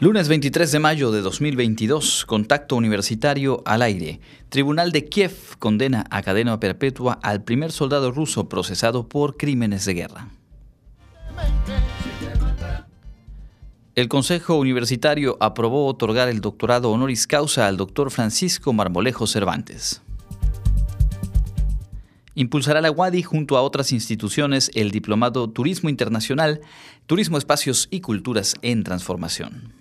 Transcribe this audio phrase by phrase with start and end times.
[0.00, 4.20] Lunes 23 de mayo de 2022, contacto universitario al aire.
[4.48, 9.94] Tribunal de Kiev condena a cadena perpetua al primer soldado ruso procesado por crímenes de
[9.94, 10.28] guerra.
[13.96, 20.00] El Consejo Universitario aprobó otorgar el doctorado honoris causa al doctor Francisco Marmolejo Cervantes.
[22.36, 26.60] Impulsará la UADI junto a otras instituciones el diplomado Turismo Internacional,
[27.06, 29.77] Turismo, Espacios y Culturas en Transformación.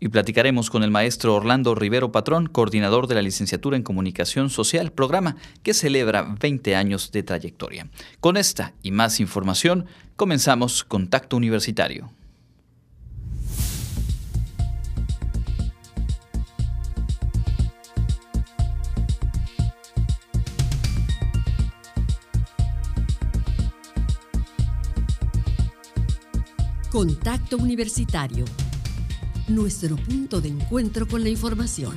[0.00, 4.92] Y platicaremos con el maestro Orlando Rivero Patrón, coordinador de la licenciatura en Comunicación Social,
[4.92, 7.88] programa que celebra 20 años de trayectoria.
[8.20, 12.10] Con esta y más información, comenzamos Contacto Universitario.
[26.90, 28.44] Contacto Universitario
[29.48, 31.96] nuestro punto de encuentro con la información.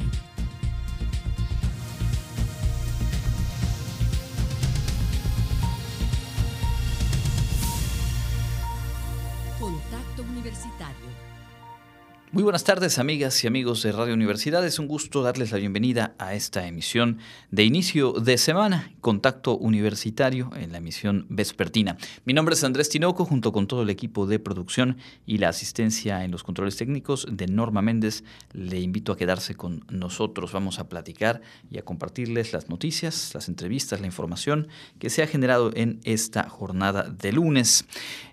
[12.34, 14.66] Muy buenas tardes, amigas y amigos de Radio Universidad.
[14.66, 17.18] Es un gusto darles la bienvenida a esta emisión
[17.50, 21.98] de inicio de semana, Contacto Universitario en la emisión vespertina.
[22.23, 26.23] Mi nombre es Andrés Tinoco, junto con todo el equipo de producción y la asistencia
[26.23, 28.23] en los controles técnicos de Norma Méndez.
[28.54, 30.54] Le invito a quedarse con nosotros.
[30.54, 35.28] Vamos a platicar y a compartirles las noticias, las entrevistas, la información que se ha
[35.28, 37.86] generado en esta jornada de lunes.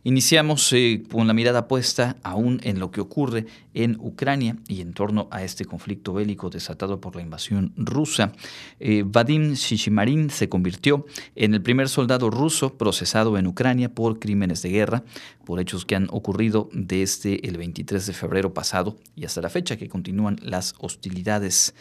[0.05, 4.81] Iniciamos eh, con la mirada puesta aún en lo que ocurre en en Ucrania y
[4.81, 8.33] en torno a este conflicto bélico desatado por la invasión rusa.
[8.81, 14.63] Eh, Vadim Shishimarin se convirtió en el primer soldado ruso procesado en Ucrania por crímenes
[14.63, 15.05] de guerra,
[15.45, 19.77] por hechos que han ocurrido desde el 23 de febrero pasado y hasta la fecha
[19.77, 21.75] que continúan las hostilidades.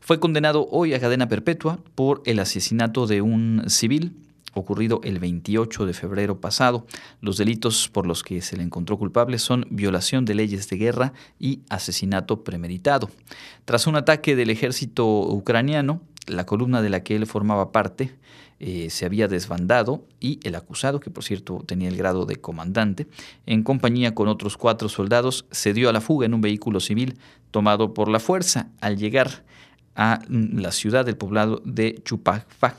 [0.00, 4.16] Fue condenado hoy a cadena perpetua por el asesinato de un civil
[4.54, 6.86] ocurrido el 28 de febrero pasado.
[7.20, 11.12] Los delitos por los que se le encontró culpable son violación de leyes de guerra
[11.38, 13.10] y asesinato premeditado.
[13.64, 18.14] Tras un ataque del ejército ucraniano, la columna de la que él formaba parte
[18.64, 23.08] eh, se había desbandado y el acusado, que por cierto tenía el grado de comandante,
[23.44, 27.18] en compañía con otros cuatro soldados, se dio a la fuga en un vehículo civil
[27.50, 28.68] tomado por la fuerza.
[28.80, 29.42] Al llegar
[29.96, 32.76] a la ciudad del poblado de Chupacfa,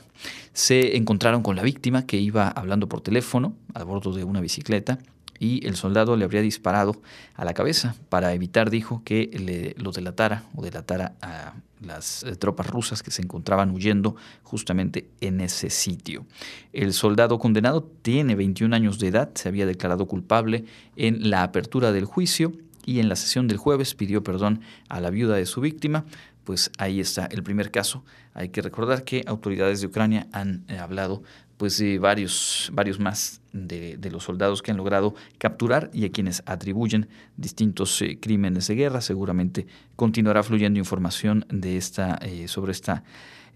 [0.54, 4.98] se encontraron con la víctima que iba hablando por teléfono a bordo de una bicicleta
[5.38, 7.02] y el soldado le habría disparado
[7.34, 12.36] a la cabeza para evitar, dijo, que le, lo delatara o delatara a las eh,
[12.36, 16.24] tropas rusas que se encontraban huyendo justamente en ese sitio.
[16.72, 20.64] El soldado condenado tiene 21 años de edad, se había declarado culpable
[20.96, 22.52] en la apertura del juicio
[22.86, 26.04] y en la sesión del jueves pidió perdón a la viuda de su víctima,
[26.44, 28.04] pues ahí está el primer caso.
[28.34, 31.22] Hay que recordar que autoridades de Ucrania han eh, hablado
[31.56, 36.42] pues de varios, varios más de, los soldados que han logrado capturar y a quienes
[36.46, 39.00] atribuyen distintos eh, crímenes de guerra.
[39.00, 43.04] Seguramente continuará fluyendo información de esta, eh, sobre esta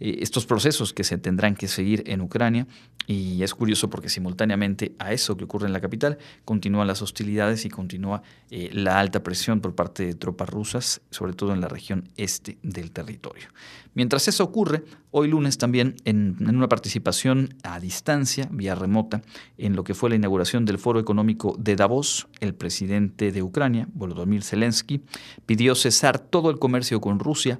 [0.00, 2.68] estos procesos que se tendrán que seguir en Ucrania.
[3.08, 7.64] Y es curioso porque simultáneamente a eso que ocurre en la capital continúan las hostilidades
[7.64, 11.68] y continúa eh, la alta presión por parte de tropas rusas, sobre todo en la
[11.68, 13.48] región este del territorio.
[13.94, 19.22] Mientras eso ocurre, hoy lunes también en, una participación a distancia, vía remota,
[19.56, 23.88] en lo que fue la inauguración del Foro Económico de Davos, el presidente de Ucrania,
[23.94, 25.00] Volodymyr Zelensky,
[25.46, 27.58] pidió cesar todo el comercio con Rusia,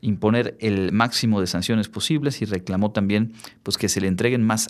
[0.00, 4.68] imponer el máximo de sanciones posibles y reclamó también pues, que se le entreguen más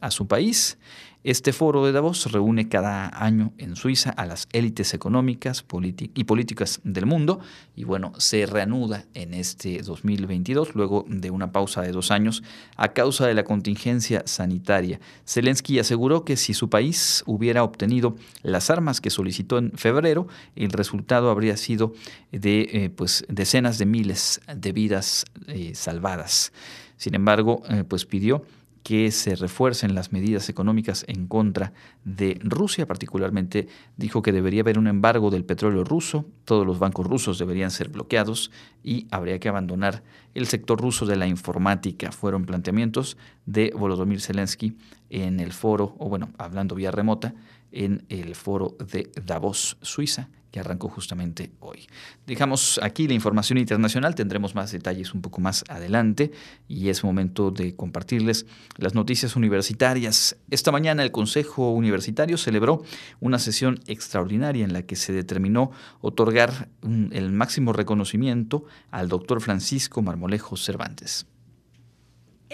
[0.00, 0.78] a su país.
[1.24, 5.64] Este foro de Davos reúne cada año en Suiza a las élites económicas
[5.96, 7.40] y políticas del mundo
[7.74, 12.42] y bueno, se reanuda en este 2022 luego de una pausa de dos años
[12.76, 15.00] a causa de la contingencia sanitaria.
[15.26, 20.72] Zelensky aseguró que si su país hubiera obtenido las armas que solicitó en febrero, el
[20.72, 21.94] resultado habría sido
[22.32, 26.52] de eh, pues, decenas de miles de vidas eh, salvadas.
[26.98, 28.44] Sin embargo, eh, pues pidió
[28.84, 31.72] que se refuercen las medidas económicas en contra
[32.04, 33.66] de Rusia, particularmente
[33.96, 37.88] dijo que debería haber un embargo del petróleo ruso, todos los bancos rusos deberían ser
[37.88, 38.50] bloqueados
[38.82, 40.02] y habría que abandonar
[40.34, 42.12] el sector ruso de la informática.
[42.12, 43.16] Fueron planteamientos
[43.46, 44.76] de Volodymyr Zelensky
[45.08, 47.34] en el foro, o bueno, hablando vía remota,
[47.72, 51.88] en el foro de Davos, Suiza, que arrancó justamente hoy.
[52.28, 56.30] Dejamos aquí la información internacional, tendremos más detalles un poco más adelante
[56.68, 58.46] y es momento de compartirles
[58.76, 60.36] las noticias universitarias.
[60.50, 62.84] Esta mañana el Consejo Universitario celebró
[63.18, 70.02] una sesión extraordinaria en la que se determinó otorgar el máximo reconocimiento al doctor Francisco
[70.02, 71.26] Marmolejo Cervantes.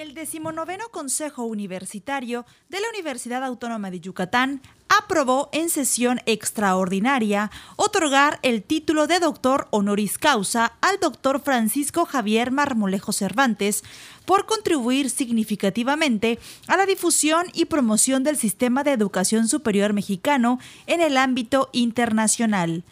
[0.01, 8.39] El decimonoveno Consejo Universitario de la Universidad Autónoma de Yucatán aprobó en sesión extraordinaria otorgar
[8.41, 13.85] el título de doctor honoris causa al doctor Francisco Javier Marmolejo Cervantes
[14.25, 21.03] por contribuir significativamente a la difusión y promoción del sistema de educación superior mexicano en
[21.03, 22.85] el ámbito internacional.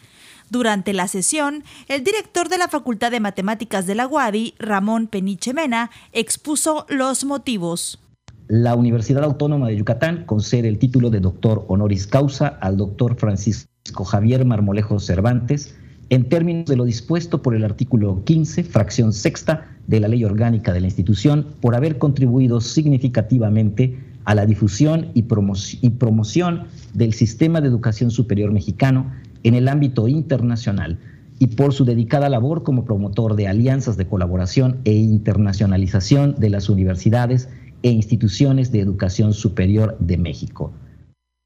[0.49, 5.53] Durante la sesión, el director de la Facultad de Matemáticas de la UADI, Ramón Peniche
[5.53, 7.99] Mena, expuso los motivos.
[8.47, 14.03] La Universidad Autónoma de Yucatán concede el título de doctor honoris causa al doctor Francisco
[14.03, 15.75] Javier Marmolejo Cervantes
[16.09, 20.73] en términos de lo dispuesto por el artículo 15, fracción sexta de la Ley Orgánica
[20.73, 27.67] de la institución, por haber contribuido significativamente a la difusión y, promoción del sistema de
[27.67, 29.11] educación superior mexicano
[29.43, 30.99] en el ámbito internacional
[31.39, 36.69] y por su dedicada labor como promotor de alianzas de colaboración e internacionalización de las
[36.69, 37.49] universidades
[37.81, 40.73] e instituciones de educación superior de México.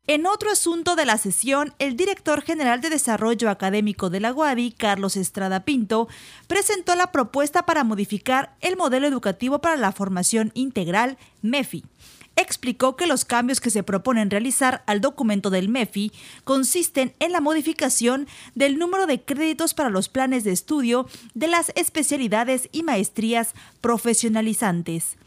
[0.05, 4.71] En otro asunto de la sesión, el director general de Desarrollo Académico de la UADI,
[4.71, 6.09] Carlos Estrada Pinto,
[6.47, 11.85] presentó la propuesta para modificar el modelo educativo para la formación integral MEFI
[12.35, 16.11] explicó que los cambios que se proponen realizar al documento del MEFI
[16.43, 21.71] consisten en la modificación del número de créditos para los planes de estudio de las
[21.75, 25.17] especialidades y maestrías profesionalizantes.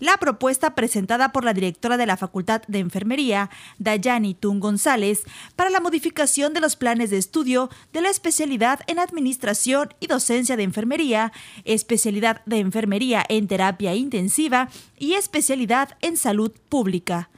[0.00, 3.48] La propuesta presentada por la directora de la Facultad de Enfermería,
[3.78, 5.22] Dayani Tun González,
[5.54, 10.56] para la modificación de los planes de estudio de la especialidad en Administración y Docencia
[10.56, 11.32] de Enfermería,
[11.64, 14.68] especialidad de Enfermería en Terapia Intensiva
[14.98, 17.30] y especialidad en Salud Pública.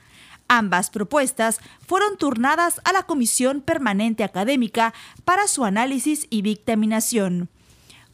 [0.48, 4.94] Ambas propuestas fueron turnadas a la Comisión Permanente Académica
[5.24, 7.50] para su análisis y dictaminación.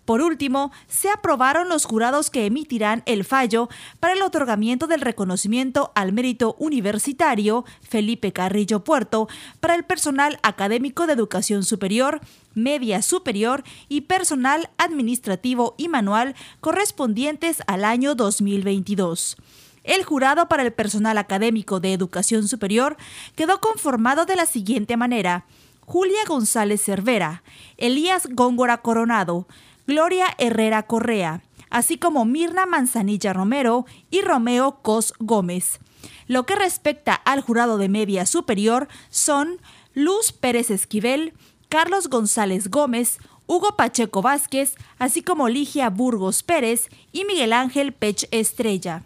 [0.05, 3.69] Por último, se aprobaron los jurados que emitirán el fallo
[4.01, 9.29] para el otorgamiento del reconocimiento al mérito universitario Felipe Carrillo Puerto
[9.61, 12.21] para el personal académico de educación superior,
[12.55, 19.37] media superior y personal administrativo y manual correspondientes al año 2022.
[19.85, 22.97] El jurado para el personal académico de educación superior
[23.35, 25.45] quedó conformado de la siguiente manera.
[25.81, 27.43] Julia González Cervera,
[27.77, 29.49] Elías Góngora Coronado,
[29.87, 35.81] Gloria Herrera Correa, así como Mirna Manzanilla Romero y Romeo Cos Gómez.
[36.27, 39.61] Lo que respecta al jurado de media superior son
[39.95, 41.35] Luz Pérez Esquivel,
[41.69, 48.29] Carlos González Gómez, Hugo Pacheco Vázquez, así como Ligia Burgos Pérez y Miguel Ángel Pech
[48.31, 49.05] Estrella.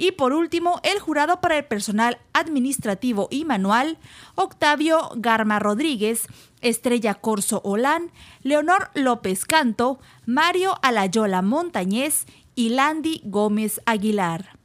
[0.00, 3.98] Y por último, el jurado para el personal administrativo y manual,
[4.36, 6.28] Octavio Garma Rodríguez,
[6.60, 8.12] Estrella Corso Olán,
[8.44, 14.56] Leonor López Canto, Mario Alayola Montañez y Landy Gómez Aguilar.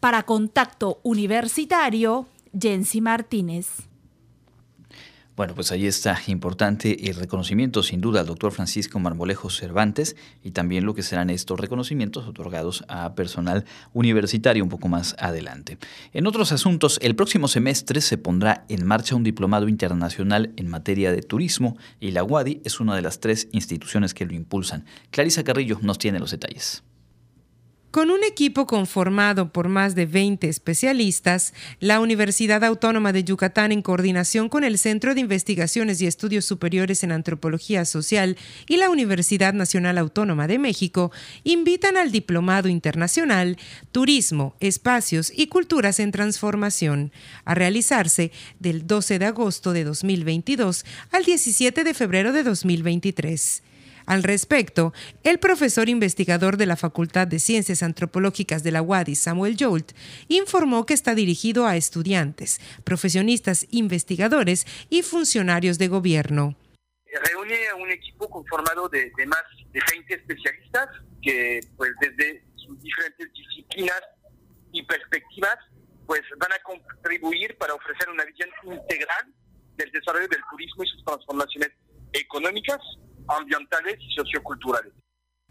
[0.00, 2.26] Para Contacto Universitario,
[2.58, 3.88] Jensi Martínez.
[5.38, 10.50] Bueno, pues ahí está importante el reconocimiento sin duda al doctor Francisco Marmolejo Cervantes y
[10.50, 15.78] también lo que serán estos reconocimientos otorgados a personal universitario un poco más adelante.
[16.12, 21.12] En otros asuntos, el próximo semestre se pondrá en marcha un diplomado internacional en materia
[21.12, 24.86] de turismo y la UADI es una de las tres instituciones que lo impulsan.
[25.12, 26.82] Clarisa Carrillo nos tiene los detalles.
[27.90, 33.80] Con un equipo conformado por más de 20 especialistas, la Universidad Autónoma de Yucatán, en
[33.80, 39.54] coordinación con el Centro de Investigaciones y Estudios Superiores en Antropología Social y la Universidad
[39.54, 41.12] Nacional Autónoma de México,
[41.44, 43.56] invitan al Diplomado Internacional
[43.90, 47.10] Turismo, Espacios y Culturas en Transformación,
[47.46, 53.62] a realizarse del 12 de agosto de 2022 al 17 de febrero de 2023.
[54.08, 59.54] Al respecto, el profesor investigador de la Facultad de Ciencias Antropológicas de la UADI, Samuel
[59.60, 59.92] Jolt,
[60.28, 66.56] informó que está dirigido a estudiantes, profesionistas investigadores y funcionarios de gobierno.
[67.28, 70.88] Reúne a un equipo conformado de, más de 20 especialistas
[71.20, 74.00] que pues desde sus diferentes disciplinas
[74.72, 75.58] y perspectivas
[76.06, 79.34] pues van a contribuir para ofrecer una visión integral
[79.76, 81.72] del desarrollo del turismo y sus transformaciones
[82.14, 82.80] económicas,
[83.28, 84.92] ambientales y socioculturales.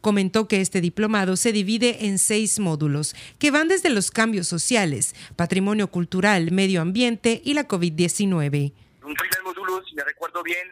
[0.01, 5.15] Comentó que este diplomado se divide en seis módulos, que van desde los cambios sociales,
[5.35, 8.73] patrimonio cultural, medio ambiente y la COVID-19.
[9.03, 10.71] Un primer módulo, si me recuerdo bien,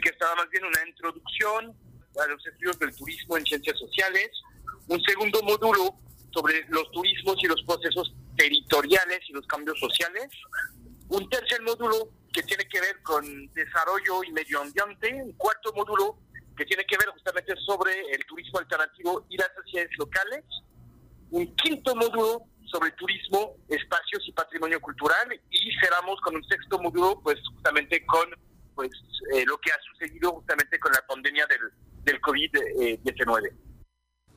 [0.00, 1.74] que estaba más bien una introducción
[2.22, 4.30] a los estudios del turismo en ciencias sociales,
[4.88, 5.94] un segundo módulo
[6.32, 10.28] sobre los turismos y los procesos territoriales y los cambios sociales,
[11.08, 16.18] un tercer módulo que tiene que ver con desarrollo y medio ambiente, un cuarto módulo
[16.56, 20.44] que tiene que ver justamente sobre el turismo alternativo y las sociedades locales,
[21.30, 27.20] un quinto módulo sobre turismo, espacios y patrimonio cultural y cerramos con un sexto módulo
[27.22, 28.28] pues justamente con
[28.74, 28.90] pues
[29.34, 31.60] eh, lo que ha sucedido justamente con la pandemia del,
[32.04, 33.52] del COVID-19.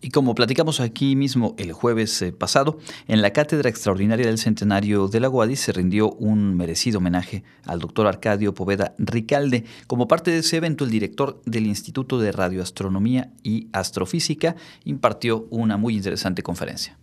[0.03, 5.07] Y como platicamos aquí mismo el jueves eh, pasado, en la Cátedra Extraordinaria del Centenario
[5.07, 9.65] de la Guadi se rindió un merecido homenaje al doctor Arcadio Poveda Ricalde.
[9.85, 14.55] Como parte de ese evento, el director del Instituto de Radioastronomía y Astrofísica
[14.85, 16.97] impartió una muy interesante conferencia.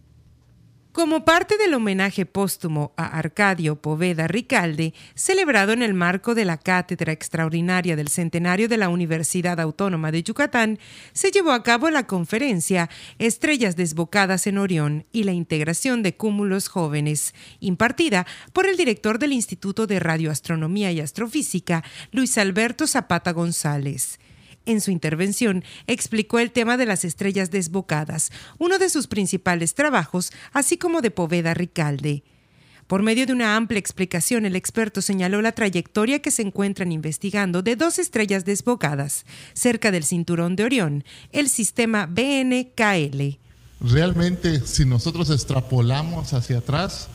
[0.98, 6.56] Como parte del homenaje póstumo a Arcadio Poveda Ricalde, celebrado en el marco de la
[6.56, 10.80] Cátedra Extraordinaria del Centenario de la Universidad Autónoma de Yucatán,
[11.12, 12.90] se llevó a cabo la conferencia
[13.20, 19.34] Estrellas desbocadas en Orión y la integración de cúmulos jóvenes, impartida por el director del
[19.34, 24.18] Instituto de Radioastronomía y Astrofísica, Luis Alberto Zapata González.
[24.66, 30.32] En su intervención explicó el tema de las estrellas desbocadas, uno de sus principales trabajos,
[30.52, 32.22] así como de Poveda Ricalde.
[32.88, 37.60] Por medio de una amplia explicación, el experto señaló la trayectoria que se encuentran investigando
[37.60, 43.38] de dos estrellas desbocadas, cerca del cinturón de Orión, el sistema BNKL.
[43.80, 47.08] Realmente, si nosotros extrapolamos hacia atrás,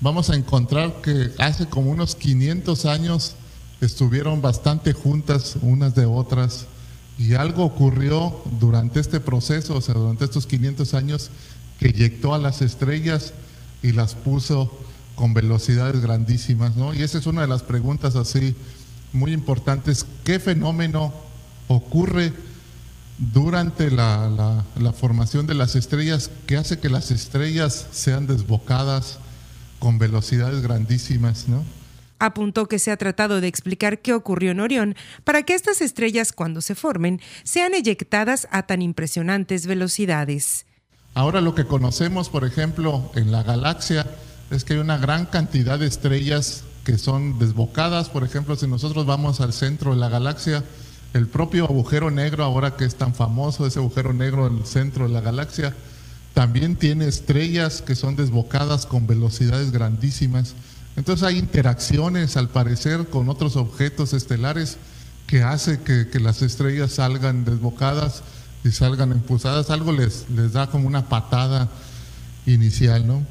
[0.00, 3.36] vamos a encontrar que hace como unos 500 años
[3.80, 6.66] estuvieron bastante juntas unas de otras
[7.20, 11.30] y algo ocurrió durante este proceso, o sea, durante estos 500 años,
[11.78, 13.34] que eyectó a las estrellas
[13.82, 14.74] y las puso
[15.16, 16.94] con velocidades grandísimas, ¿no?
[16.94, 18.56] Y esa es una de las preguntas así
[19.12, 20.06] muy importantes.
[20.24, 21.12] ¿Qué fenómeno
[21.68, 22.32] ocurre
[23.18, 29.18] durante la, la formación de las estrellas que hace que las estrellas sean desbocadas
[29.78, 31.64] con velocidades grandísimas, ¿no?
[32.20, 36.32] Apuntó que se ha tratado de explicar qué ocurrió en Orión para que estas estrellas,
[36.32, 40.66] cuando se formen, sean eyectadas a tan impresionantes velocidades.
[41.14, 44.06] Ahora lo que conocemos, por ejemplo, en la galaxia
[44.50, 48.08] es que hay una gran cantidad de estrellas que son desbocadas.
[48.08, 50.62] Por ejemplo, si nosotros vamos al centro de la galaxia,
[51.14, 55.06] el propio agujero negro, ahora que es tan famoso, ese agujero negro en el centro
[55.06, 55.74] de la galaxia,
[56.34, 60.54] también tiene estrellas que son desbocadas con velocidades grandísimas.
[60.96, 64.76] Entonces hay interacciones, al parecer, con otros objetos estelares
[65.26, 68.22] que hace que, las estrellas salgan desbocadas
[68.64, 69.70] y salgan impulsadas.
[69.70, 71.68] Algo les, les da como una patada
[72.46, 73.24] inicial, ¿no?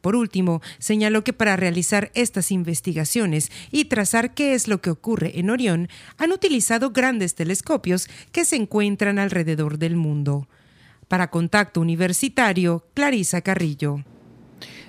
[0.00, 5.38] Por último, señaló que para realizar estas investigaciones y trazar qué es lo que ocurre
[5.38, 10.48] en Orión, han utilizado grandes telescopios que se encuentran alrededor del mundo.
[11.08, 14.04] Para Contacto Universitario, Clarisa Carrillo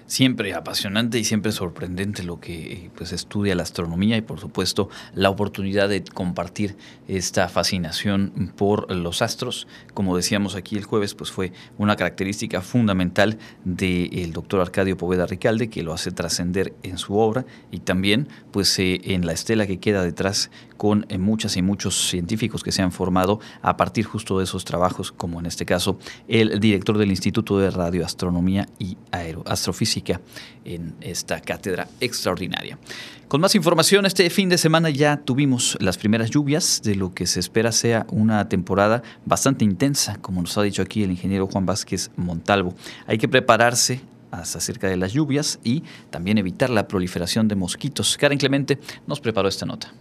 [0.07, 5.29] siempre apasionante y siempre sorprendente lo que pues estudia la astronomía y por supuesto la
[5.29, 9.67] oportunidad de compartir esta fascinación por los astros.
[9.93, 15.69] Como decíamos aquí el jueves, pues fue una característica fundamental del doctor Arcadio Poveda Ricalde
[15.69, 19.79] que lo hace trascender en su obra y también pues eh, en la estela que
[19.79, 24.37] queda detrás con eh, muchas y muchos científicos que se han formado a partir justo
[24.37, 29.96] de esos trabajos, como en este caso el director del Instituto de Radioastronomía y Aeroastrofísica
[30.65, 32.77] en esta cátedra extraordinaria.
[33.27, 37.27] Con más información, este fin de semana ya tuvimos las primeras lluvias de lo que
[37.27, 41.65] se espera sea una temporada bastante intensa, como nos ha dicho aquí el ingeniero Juan
[41.65, 42.73] Vázquez Montalvo.
[43.05, 44.01] Hay que prepararse
[44.31, 48.17] acerca de las lluvias y también evitar la proliferación de mosquitos.
[48.17, 49.91] Karen Clemente nos preparó esta nota.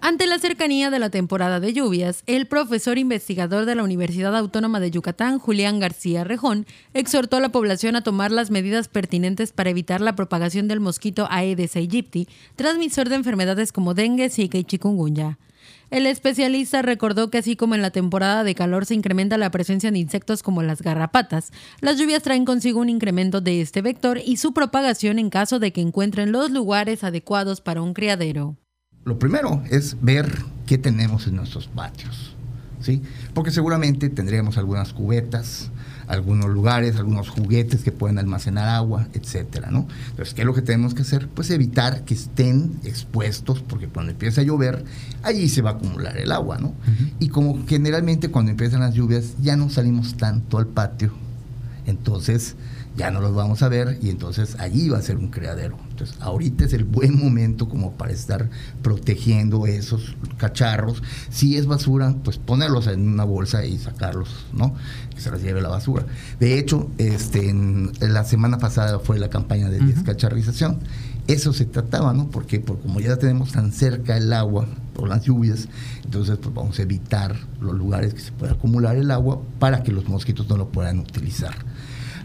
[0.00, 4.78] Ante la cercanía de la temporada de lluvias, el profesor investigador de la Universidad Autónoma
[4.78, 9.70] de Yucatán, Julián García Rejón, exhortó a la población a tomar las medidas pertinentes para
[9.70, 15.38] evitar la propagación del mosquito Aedes aegypti, transmisor de enfermedades como dengue, zika y chikungunya.
[15.90, 19.90] El especialista recordó que así como en la temporada de calor se incrementa la presencia
[19.90, 24.36] de insectos como las garrapatas, las lluvias traen consigo un incremento de este vector y
[24.36, 28.56] su propagación en caso de que encuentren los lugares adecuados para un criadero
[29.06, 30.30] lo primero es ver
[30.66, 32.34] qué tenemos en nuestros patios.
[32.80, 33.02] ¿sí?
[33.34, 35.70] Porque seguramente tendríamos algunas cubetas,
[36.08, 39.86] algunos lugares, algunos juguetes que pueden almacenar agua, etcétera, ¿no?
[40.10, 41.28] Entonces, ¿qué es lo que tenemos que hacer?
[41.28, 44.84] Pues evitar que estén expuestos, porque cuando empieza a llover,
[45.22, 46.74] allí se va a acumular el agua, ¿no?
[47.20, 51.12] Y como generalmente cuando empiezan las lluvias ya no salimos tanto al patio,
[51.86, 52.56] entonces
[52.96, 55.76] ya no los vamos a ver y entonces allí va a ser un criadero.
[55.90, 58.48] Entonces, ahorita es el buen momento como para estar
[58.82, 61.02] protegiendo esos cacharros.
[61.30, 64.74] Si es basura, pues ponerlos en una bolsa y sacarlos, ¿no?
[65.14, 66.06] Que se los lleve la basura.
[66.40, 70.80] De hecho, este, en, la semana pasada fue la campaña de descacharrización.
[71.26, 72.28] Eso se trataba, ¿no?
[72.30, 75.68] Porque, porque como ya tenemos tan cerca el agua por las lluvias,
[76.04, 79.92] entonces pues vamos a evitar los lugares que se pueda acumular el agua para que
[79.92, 81.56] los mosquitos no lo puedan utilizar.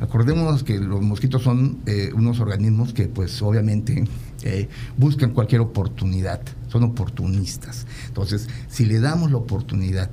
[0.01, 4.03] Acordémonos que los mosquitos son eh, unos organismos que pues obviamente
[4.41, 4.67] eh,
[4.97, 7.85] buscan cualquier oportunidad, son oportunistas.
[8.07, 10.09] Entonces, si le damos la oportunidad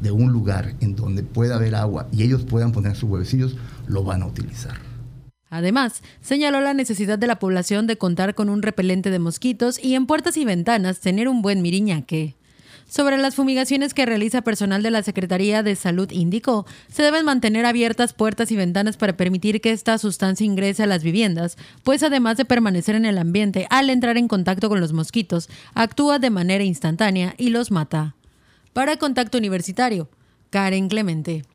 [0.00, 4.02] de un lugar en donde pueda haber agua y ellos puedan poner sus huevecillos, lo
[4.02, 4.76] van a utilizar.
[5.50, 9.94] Además, señaló la necesidad de la población de contar con un repelente de mosquitos y
[9.94, 12.34] en puertas y ventanas tener un buen miriñaque.
[12.92, 17.64] Sobre las fumigaciones que realiza personal de la Secretaría de Salud indicó, se deben mantener
[17.64, 22.36] abiertas puertas y ventanas para permitir que esta sustancia ingrese a las viviendas, pues además
[22.36, 26.64] de permanecer en el ambiente al entrar en contacto con los mosquitos, actúa de manera
[26.64, 28.14] instantánea y los mata.
[28.74, 30.10] Para Contacto Universitario,
[30.50, 31.46] Karen Clemente.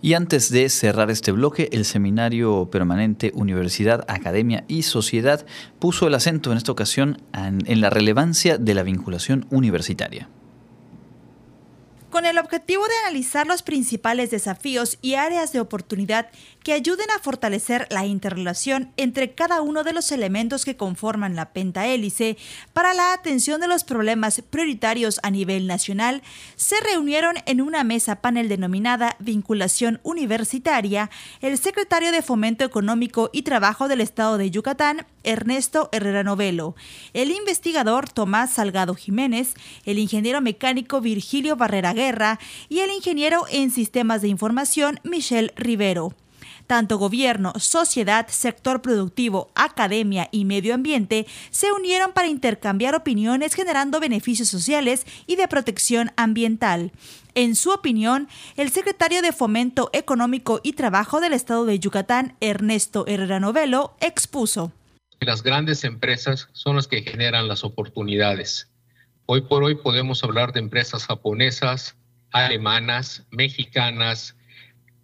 [0.00, 5.44] Y antes de cerrar este bloque, el seminario permanente Universidad, Academia y Sociedad
[5.80, 10.28] puso el acento en esta ocasión en, la relevancia de la vinculación universitaria
[12.12, 16.28] con el objetivo de analizar los principales desafíos y áreas de oportunidad
[16.62, 21.52] que ayuden a fortalecer la interrelación entre cada uno de los elementos que conforman la
[21.52, 22.36] pentahélice
[22.74, 26.22] para la atención de los problemas prioritarios a nivel nacional,
[26.54, 33.42] se reunieron en una mesa panel denominada Vinculación Universitaria el secretario de Fomento Económico y
[33.42, 36.76] Trabajo del Estado de Yucatán, Ernesto Herrera Novelo,
[37.14, 39.54] el investigador Tomás Salgado Jiménez,
[39.86, 41.94] el ingeniero mecánico Virgilio Barrera
[42.68, 46.14] Y el ingeniero en sistemas de información Michelle Rivero.
[46.66, 54.00] Tanto gobierno, sociedad, sector productivo, academia y medio ambiente se unieron para intercambiar opiniones generando
[54.00, 56.90] beneficios sociales y de protección ambiental.
[57.34, 63.04] En su opinión, el secretario de Fomento Económico y Trabajo del Estado de Yucatán, Ernesto
[63.06, 64.72] Herrera Novelo, expuso
[65.24, 68.71] las grandes empresas son las que generan las oportunidades.
[69.34, 71.96] Hoy por hoy podemos hablar de empresas japonesas,
[72.32, 74.36] alemanas, mexicanas,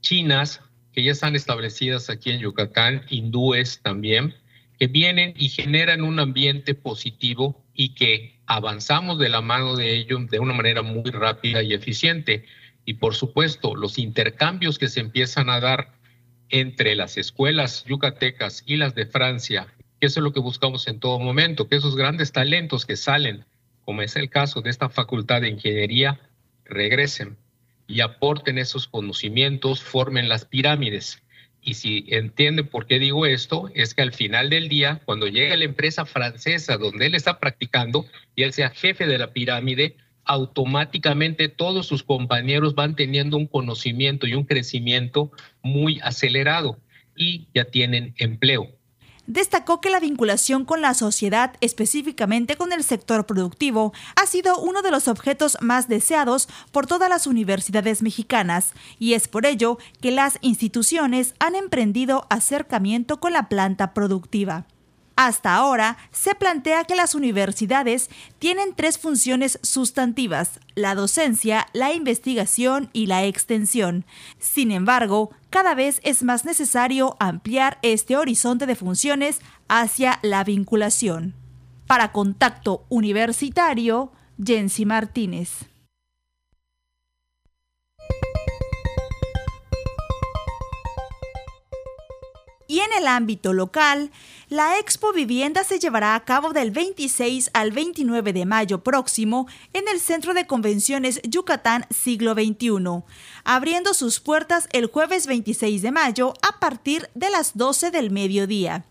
[0.03, 0.61] chinas,
[0.93, 4.35] que ya están establecidas aquí en Yucatán, hindúes también,
[4.79, 10.29] que vienen y generan un ambiente positivo y que avanzamos de la mano de ellos
[10.29, 12.45] de una manera muy rápida y eficiente.
[12.85, 15.95] Y por supuesto, los intercambios que se empiezan a dar
[16.51, 19.69] entre las escuelas yucatecas y las de Francia
[20.01, 23.45] que eso es lo que buscamos en todo momento, que esos grandes talentos que salen,
[23.89, 26.21] como es el caso de esta facultad de ingeniería,
[26.67, 27.39] regresen
[27.87, 31.23] y aporten esos conocimientos, formen las pirámides.
[31.63, 35.57] Y si entienden por qué digo esto, es que al final del día, cuando llega
[35.57, 38.05] la empresa francesa donde él está practicando
[38.37, 44.27] y él sea jefe de la pirámide, automáticamente todos sus compañeros van teniendo un conocimiento
[44.27, 46.79] y un crecimiento muy acelerado
[47.17, 48.78] y ya tienen empleo
[49.29, 54.83] destacó que la vinculación con la sociedad, específicamente con el sector productivo, ha sido uno
[54.83, 60.11] de los objetos más deseados por todas las universidades mexicanas y es por ello que
[60.11, 64.65] las instituciones han emprendido acercamiento con la planta productiva.
[65.21, 72.89] Hasta ahora, se plantea que las universidades tienen tres funciones sustantivas, la docencia, la investigación
[72.93, 74.05] y la extensión.
[74.39, 81.35] Sin embargo, cada vez es más necesario ampliar este horizonte de funciones hacia la vinculación.
[81.89, 85.67] Para Contacto Universitario, Jensi Martínez.
[92.69, 94.13] Y en el ámbito local,
[94.49, 99.89] la Expo Vivienda se llevará a cabo del 26 al 29 de mayo próximo en
[99.89, 103.05] el Centro de Convenciones Yucatán Siglo XXI,
[103.45, 108.87] abriendo sus puertas el jueves 26 de mayo a partir de las 12 del mediodía.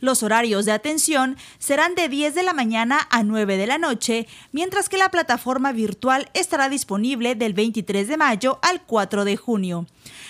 [0.00, 4.26] Los horarios de atención serán de 10 de la mañana a 9 de la noche,
[4.52, 9.86] mientras que la plataforma virtual estará disponible del 23 de mayo al 4 de junio.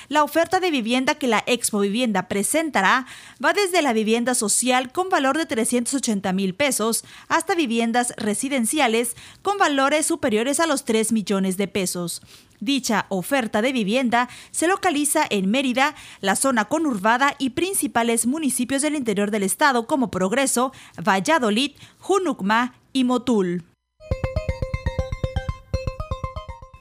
[0.09, 3.07] La oferta de vivienda que la Expo Vivienda presentará
[3.43, 9.57] va desde la vivienda social con valor de 380 mil pesos hasta viviendas residenciales con
[9.57, 12.23] valores superiores a los 3 millones de pesos.
[12.61, 18.97] Dicha oferta de vivienda se localiza en Mérida, la zona conurbada y principales municipios del
[18.97, 23.65] interior del estado como Progreso, Valladolid, Junucma y Motul.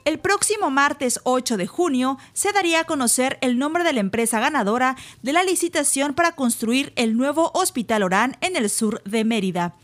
[0.04, 4.40] El próximo martes 8 de junio se daría a conocer el nombre de la empresa
[4.40, 9.76] ganadora de la licitación para construir el nuevo Hospital Orán en el sur de Mérida.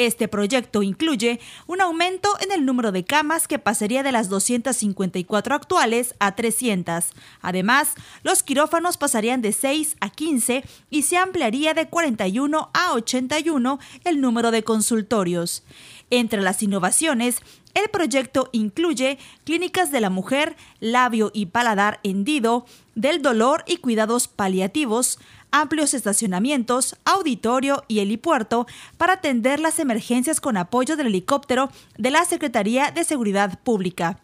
[0.00, 5.54] Este proyecto incluye un aumento en el número de camas que pasaría de las 254
[5.54, 7.10] actuales a 300.
[7.42, 13.78] Además, los quirófanos pasarían de 6 a 15 y se ampliaría de 41 a 81
[14.04, 15.64] el número de consultorios.
[16.10, 17.36] Entre las innovaciones,
[17.74, 24.26] el proyecto incluye clínicas de la mujer, labio y paladar hendido, del dolor y cuidados
[24.26, 25.20] paliativos,
[25.52, 28.66] amplios estacionamientos, auditorio y helipuerto
[28.98, 34.18] para atender las emergencias con apoyo del helicóptero de la Secretaría de Seguridad Pública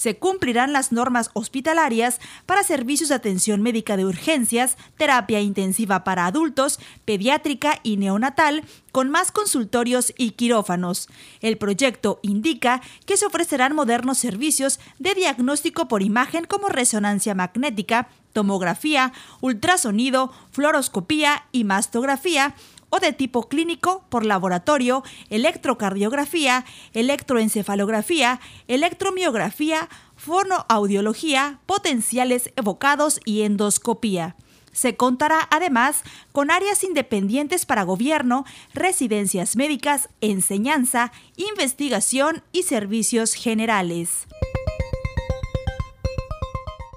[0.00, 6.24] se cumplirán las normas hospitalarias para servicios de atención médica de urgencias, terapia intensiva para
[6.24, 11.10] adultos, pediátrica y neonatal, con más consultorios y quirófanos.
[11.42, 18.08] El proyecto indica que se ofrecerán modernos servicios de diagnóstico por imagen como resonancia magnética,
[18.32, 22.54] tomografía, ultrasonido, fluoroscopía y mastografía,
[22.90, 34.36] o de tipo clínico por laboratorio, electrocardiografía, electroencefalografía, electromiografía, fonoaudiología, potenciales evocados y endoscopía.
[34.72, 44.26] Se contará además con áreas independientes para gobierno, residencias médicas, enseñanza, investigación y servicios generales.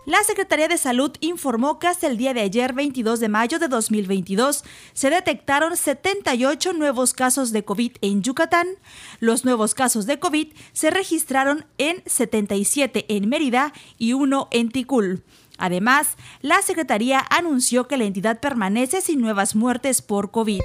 [0.05, 3.69] La Secretaría de Salud informó que hasta el día de ayer, 22 de mayo de
[3.69, 8.67] 2022, se detectaron 78 nuevos casos de COVID en Yucatán.
[9.21, 15.23] Los nuevos casos de COVID se registraron en 77 en Mérida y uno en Ticul.
[15.57, 20.59] Además, la Secretaría anunció que la entidad permanece sin nuevas muertes por COVID.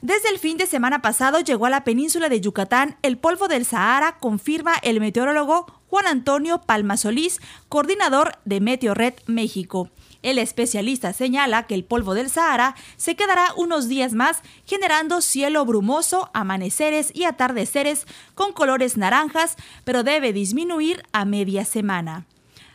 [0.00, 3.64] Desde el fin de semana pasado llegó a la península de Yucatán el polvo del
[3.64, 9.90] Sahara, confirma el meteorólogo Juan Antonio Palma Solís, coordinador de Meteorred México.
[10.22, 15.64] El especialista señala que el polvo del Sahara se quedará unos días más generando cielo
[15.64, 22.26] brumoso, amaneceres y atardeceres con colores naranjas, pero debe disminuir a media semana.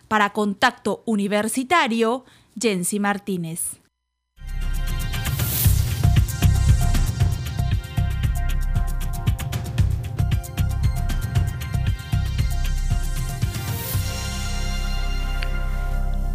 [0.08, 2.26] Para Contacto Universitario,
[2.60, 3.83] Jensi Martínez.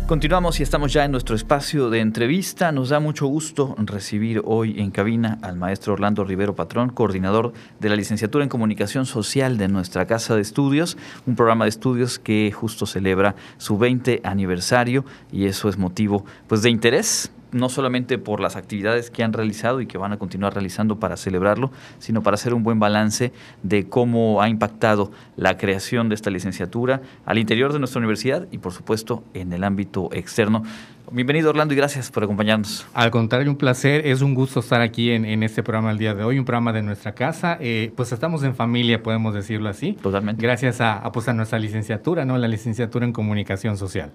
[0.09, 2.73] Continuamos y estamos ya en nuestro espacio de entrevista.
[2.73, 7.91] Nos da mucho gusto recibir hoy en cabina al maestro Orlando Rivero Patrón, coordinador de
[7.91, 12.51] la licenciatura en Comunicación Social de nuestra Casa de Estudios, un programa de estudios que
[12.53, 18.41] justo celebra su 20 aniversario y eso es motivo pues de interés no solamente por
[18.41, 22.35] las actividades que han realizado y que van a continuar realizando para celebrarlo, sino para
[22.35, 23.33] hacer un buen balance
[23.63, 28.59] de cómo ha impactado la creación de esta licenciatura al interior de nuestra universidad y,
[28.59, 30.63] por supuesto, en el ámbito externo.
[31.11, 32.87] Bienvenido Orlando y gracias por acompañarnos.
[32.93, 36.23] Al contrario, un placer, es un gusto estar aquí en, este programa el día de
[36.23, 37.57] hoy, un programa de nuestra casa.
[37.61, 39.95] Eh, pues estamos en familia, podemos decirlo así.
[39.95, 40.43] Totalmente.
[40.43, 42.37] Gracias a, pues, a nuestra licenciatura, ¿no?
[42.37, 44.11] La licenciatura en comunicación social.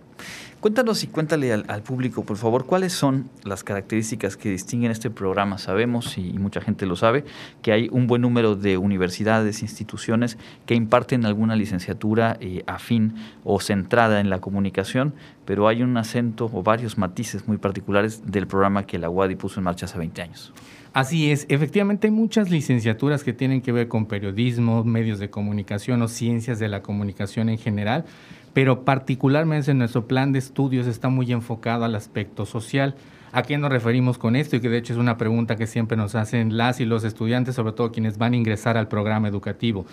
[0.63, 5.57] Cuéntanos y cuéntale al, público, por favor, cuáles son las características que distinguen este programa.
[5.57, 7.25] Sabemos, y, mucha gente lo sabe,
[7.61, 13.59] que hay un buen número de universidades, instituciones que imparten alguna licenciatura eh, afín o
[13.59, 18.85] centrada en la comunicación, pero hay un acento o varios matices muy particulares del programa
[18.85, 20.53] que la UADI puso en marcha hace 20 años.
[20.93, 26.03] Así es, efectivamente hay muchas licenciaturas que tienen que ver con periodismo, medios de comunicación
[26.03, 28.05] o ciencias de la comunicación en general,
[28.53, 32.95] pero particularmente en nuestro plan de estudios está muy enfocado al aspecto social.
[33.31, 34.55] ¿A qué nos referimos con esto?
[34.55, 37.55] Y que de hecho es una pregunta que siempre nos hacen las y los estudiantes,
[37.55, 39.87] sobre todo quienes van a ingresar al programa educativo.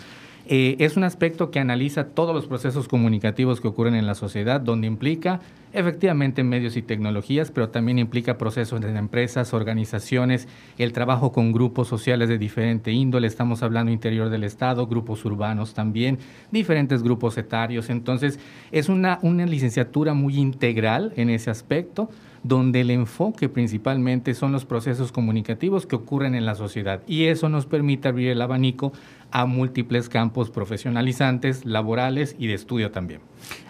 [0.53, 4.59] Eh, es un aspecto que analiza todos los procesos comunicativos que ocurren en la sociedad,
[4.59, 5.39] donde implica
[5.71, 11.87] efectivamente medios y tecnologías, pero también implica procesos en empresas, organizaciones, el trabajo con grupos
[11.87, 16.19] sociales de diferente índole, estamos hablando interior del Estado, grupos urbanos también,
[16.51, 17.89] diferentes grupos etarios.
[17.89, 18.37] Entonces,
[18.73, 22.09] es una, una licenciatura muy integral en ese aspecto
[22.43, 27.49] donde el enfoque principalmente son los procesos comunicativos que ocurren en la sociedad y eso
[27.49, 28.93] nos permite abrir el abanico
[29.31, 33.21] a múltiples campos profesionalizantes, laborales y de estudio también.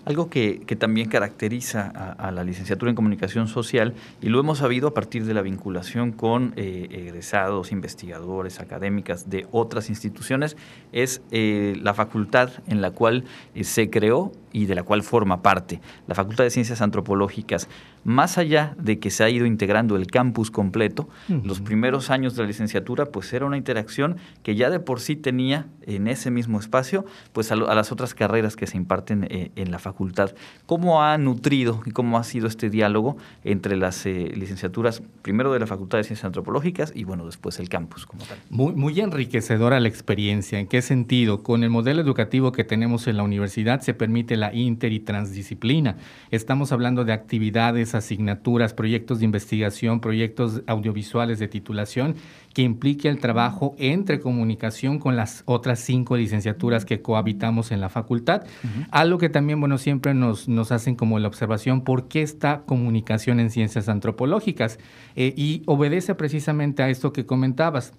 [0.04, 4.93] Algo que, también caracteriza a, la licenciatura en comunicación social, y lo hemos sabido a
[4.93, 10.58] partir de la vinculación con eh, egresados, investigadores, académicas de otras instituciones,
[10.91, 15.41] es eh, la facultad en la cual eh, se creó y de la cual forma
[15.41, 17.69] parte, la Facultad de Ciencias Antropológicas.
[18.04, 22.41] Más allá de que se ha ido integrando el campus completo, los primeros años de
[22.41, 25.50] la licenciatura, pues era una interacción que ya de por sí tenía
[25.85, 30.31] en ese mismo espacio, pues a, las otras carreras que se imparten en la facultad.
[30.65, 35.59] ¿Cómo ha nutrido y cómo ha sido este diálogo entre las eh, licenciaturas, primero de
[35.59, 38.37] la Facultad de Ciencias Antropológicas y bueno, después el campus como tal?
[38.49, 40.59] Muy, muy enriquecedora la experiencia.
[40.59, 41.43] ¿En qué sentido?
[41.43, 45.97] Con el modelo educativo que tenemos en la universidad se permite la inter y transdisciplina.
[46.31, 52.15] Estamos hablando de actividades, asignaturas, proyectos de investigación, proyectos audiovisuales de titulación
[52.53, 57.89] que implique el trabajo entre comunicación con las otras cinco licenciaturas que cohabitamos en la
[57.89, 58.43] facultad.
[58.91, 63.39] Algo que también, bueno, siempre nos, nos hacen como la observación, ¿por qué esta comunicación
[63.39, 64.80] en ciencias antropológicas?
[65.15, 67.93] Eh, y obedece precisamente a esto que comentabas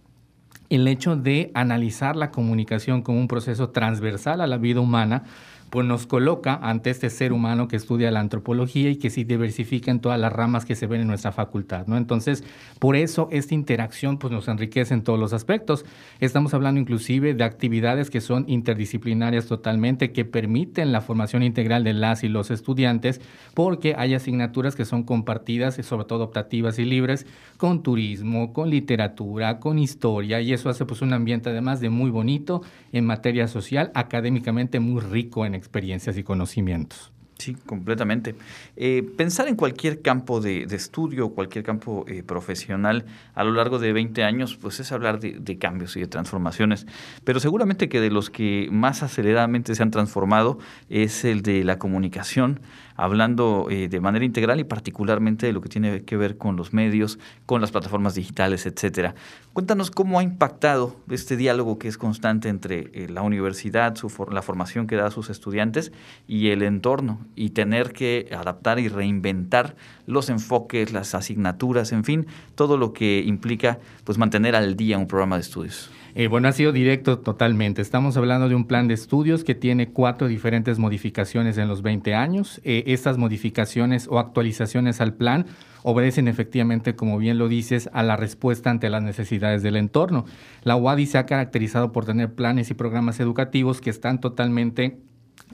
[0.70, 5.24] el hecho de analizar la comunicación como un proceso transversal a la vida humana,
[5.72, 9.90] pues nos coloca ante este ser humano que estudia la antropología y que se diversifica
[9.90, 11.96] en todas las ramas que se ven en nuestra facultad, ¿no?
[11.96, 12.44] Entonces,
[12.78, 15.86] por eso esta interacción pues nos enriquece en todos los aspectos.
[16.20, 21.94] Estamos hablando inclusive de actividades que son interdisciplinarias totalmente, que permiten la formación integral de
[21.94, 23.22] las y los estudiantes,
[23.54, 28.68] porque hay asignaturas que son compartidas y sobre todo optativas y libres con turismo, con
[28.68, 32.60] literatura, con historia, y eso hace pues un ambiente además de muy bonito
[32.92, 37.12] en materia social, académicamente muy rico en experiencias y conocimientos.
[37.42, 38.36] Sí, completamente.
[38.76, 43.92] Eh, pensar en cualquier campo de, estudio, cualquier campo eh, profesional a lo largo de
[43.92, 46.86] 20 años, pues es hablar de, de, cambios y de transformaciones.
[47.24, 51.80] Pero seguramente que de los que más aceleradamente se han transformado es el de la
[51.80, 52.60] comunicación,
[52.96, 56.72] hablando eh, de manera integral y particularmente de lo que tiene que ver con los
[56.72, 59.14] medios, con las plataformas digitales, etcétera.
[59.52, 64.42] Cuéntanos cómo ha impactado este diálogo que es constante entre eh, la universidad, su la
[64.42, 65.92] formación que da a sus estudiantes
[66.26, 69.76] y el entorno, y tener que adaptar y reinventar
[70.06, 75.06] los enfoques, las asignaturas, en fin, todo lo que implica pues mantener al día un
[75.06, 75.90] programa de estudios.
[76.14, 77.80] Eh, bueno, ha sido directo totalmente.
[77.80, 82.14] Estamos hablando de un plan de estudios que tiene cuatro diferentes modificaciones en los 20
[82.14, 82.60] años.
[82.64, 85.46] Eh, estas modificaciones o actualizaciones al plan
[85.82, 90.26] obedecen efectivamente, como bien lo dices, a la respuesta ante las necesidades del entorno.
[90.64, 94.98] La UADI se ha caracterizado por tener planes y programas educativos que están totalmente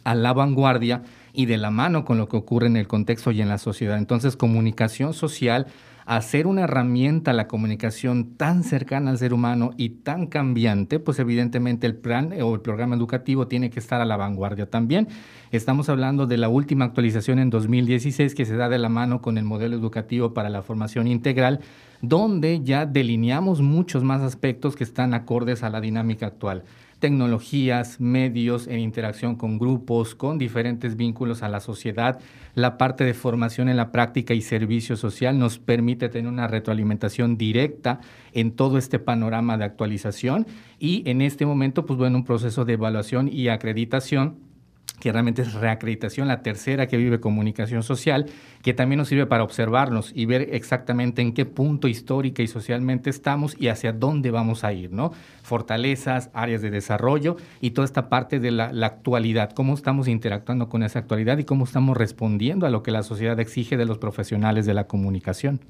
[0.05, 3.41] a la vanguardia y de la mano con lo que ocurre en el contexto y
[3.41, 3.97] en la sociedad.
[3.97, 5.67] Entonces, comunicación social
[6.09, 11.87] hacer una herramienta, la comunicación tan cercana al ser humano y tan cambiante, pues evidentemente
[11.87, 15.09] el plan o el programa educativo tiene que estar a la vanguardia también.
[15.51, 19.37] Estamos hablando de la última actualización en 2016 que se da de la mano con
[19.37, 21.61] el modelo educativo para la formación integral,
[22.01, 26.65] donde ya delineamos muchos más aspectos que están acordes a la dinámica actual
[26.99, 32.19] tecnologías, medios en interacción con grupos, con diferentes vínculos a la sociedad.
[32.55, 37.37] La parte de formación en la práctica y servicio social nos permite tener una retroalimentación
[37.37, 38.01] directa
[38.33, 40.47] en todo este panorama de actualización
[40.79, 44.49] y en este momento, pues bueno, un proceso de evaluación y acreditación
[45.01, 48.27] que realmente es reacreditación, la tercera que vive comunicación social,
[48.69, 53.09] que también nos sirve para observarnos y ver exactamente en qué punto histórica y socialmente
[53.09, 55.11] estamos y hacia dónde vamos a ir, ¿no?
[55.43, 60.83] Fortalezas, áreas de desarrollo y toda esta parte de la, actualidad, cómo estamos interactuando con
[60.83, 64.67] esa actualidad y cómo estamos respondiendo a lo que la sociedad exige de los profesionales
[64.67, 65.61] de la comunicación.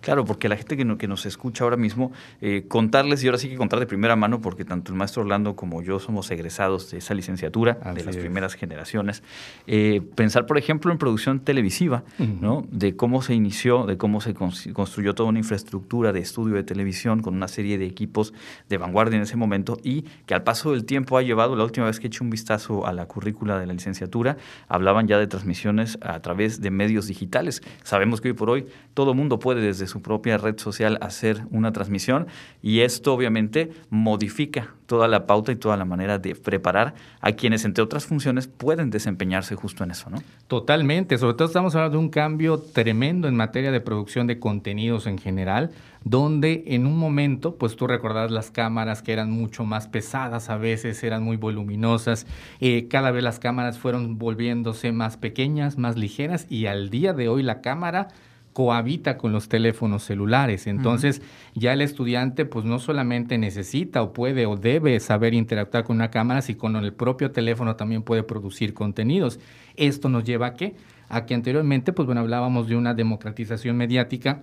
[0.00, 3.50] Claro, porque la gente que, que nos escucha ahora mismo, eh, contarles, y ahora sí
[3.50, 6.98] que contar de primera mano, porque tanto el maestro Orlando como yo somos egresados de
[6.98, 9.22] esa licenciatura, de las primeras generaciones,
[9.66, 12.45] eh, pensar, por ejemplo, en producción televisiva, ¿no?
[12.70, 17.20] De cómo se inició, de cómo se construyó toda una infraestructura de estudio de televisión
[17.20, 18.32] con una serie de equipos
[18.68, 21.86] de vanguardia en ese momento y que al paso del tiempo ha llevado, la última
[21.86, 24.36] vez que he hecho un vistazo a la currícula de la licenciatura,
[24.68, 27.62] hablaban ya de transmisiones a través de medios digitales.
[27.82, 31.72] Sabemos que hoy por hoy todo mundo puede desde su propia red social hacer una
[31.72, 32.26] transmisión
[32.62, 37.64] y esto obviamente modifica toda la pauta y toda la manera de preparar a quienes,
[37.64, 40.18] entre otras funciones, pueden desempeñarse justo en eso, ¿no?
[40.46, 42.35] Totalmente, sobre todo estamos hablando de un cambio
[42.72, 45.70] tremendo en materia de producción de contenidos en general,
[46.04, 50.56] donde en un momento, pues tú recordás las cámaras que eran mucho más pesadas a
[50.56, 52.26] veces, eran muy voluminosas,
[52.60, 57.28] eh, cada vez las cámaras fueron volviéndose más pequeñas, más ligeras y al día de
[57.28, 58.08] hoy la cámara
[58.56, 60.66] cohabita con los teléfonos celulares.
[60.66, 61.20] Entonces,
[61.54, 66.10] ya el estudiante pues no solamente necesita o puede o debe saber interactuar con una
[66.10, 69.40] cámara, sino con el propio teléfono también puede producir contenidos.
[69.76, 70.74] Esto nos lleva a qué?
[71.10, 74.40] A que anteriormente, pues bueno, hablábamos de una democratización mediática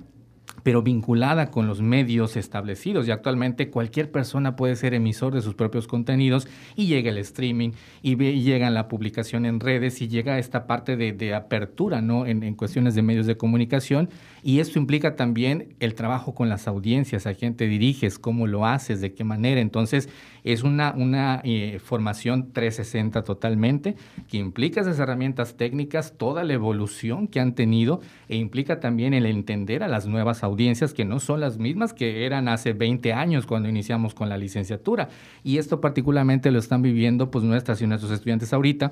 [0.63, 3.07] pero vinculada con los medios establecidos.
[3.07, 7.71] Y actualmente cualquier persona puede ser emisor de sus propios contenidos y llega el streaming
[8.01, 12.25] y, llega la publicación en redes y llega esta parte de, apertura ¿no?
[12.25, 14.09] En, en, cuestiones de medios de comunicación.
[14.41, 18.65] Y esto implica también el trabajo con las audiencias, a quién te diriges, cómo lo
[18.65, 19.61] haces, de qué manera.
[19.61, 20.09] Entonces,
[20.43, 23.95] es una, una eh, formación 360 totalmente,
[24.29, 29.25] que implica esas herramientas técnicas, toda la evolución que han tenido e implica también el
[29.25, 33.45] entender a las nuevas audiencias que no son las mismas que eran hace 20 años
[33.45, 35.09] cuando iniciamos con la licenciatura.
[35.43, 38.91] Y esto particularmente lo están viviendo pues nuestras y nuestros estudiantes ahorita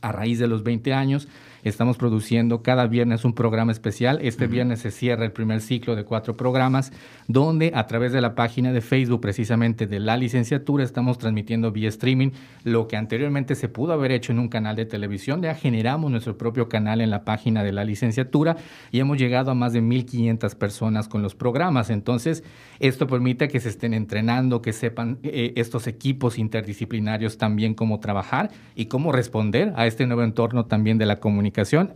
[0.00, 1.28] a raíz de los 20 años
[1.62, 4.18] Estamos produciendo cada viernes un programa especial.
[4.22, 6.90] Este viernes se cierra el primer ciclo de cuatro programas,
[7.28, 11.90] donde a través de la página de Facebook precisamente de la licenciatura estamos transmitiendo vía
[11.90, 12.30] streaming
[12.64, 15.42] lo que anteriormente se pudo haber hecho en un canal de televisión.
[15.42, 18.56] Ya generamos nuestro propio canal en la página de la licenciatura
[18.90, 21.90] y hemos llegado a más de 1.500 personas con los programas.
[21.90, 22.42] Entonces,
[22.78, 28.50] esto permite que se estén entrenando, que sepan eh, estos equipos interdisciplinarios también cómo trabajar
[28.74, 31.49] y cómo responder a este nuevo entorno también de la comunicación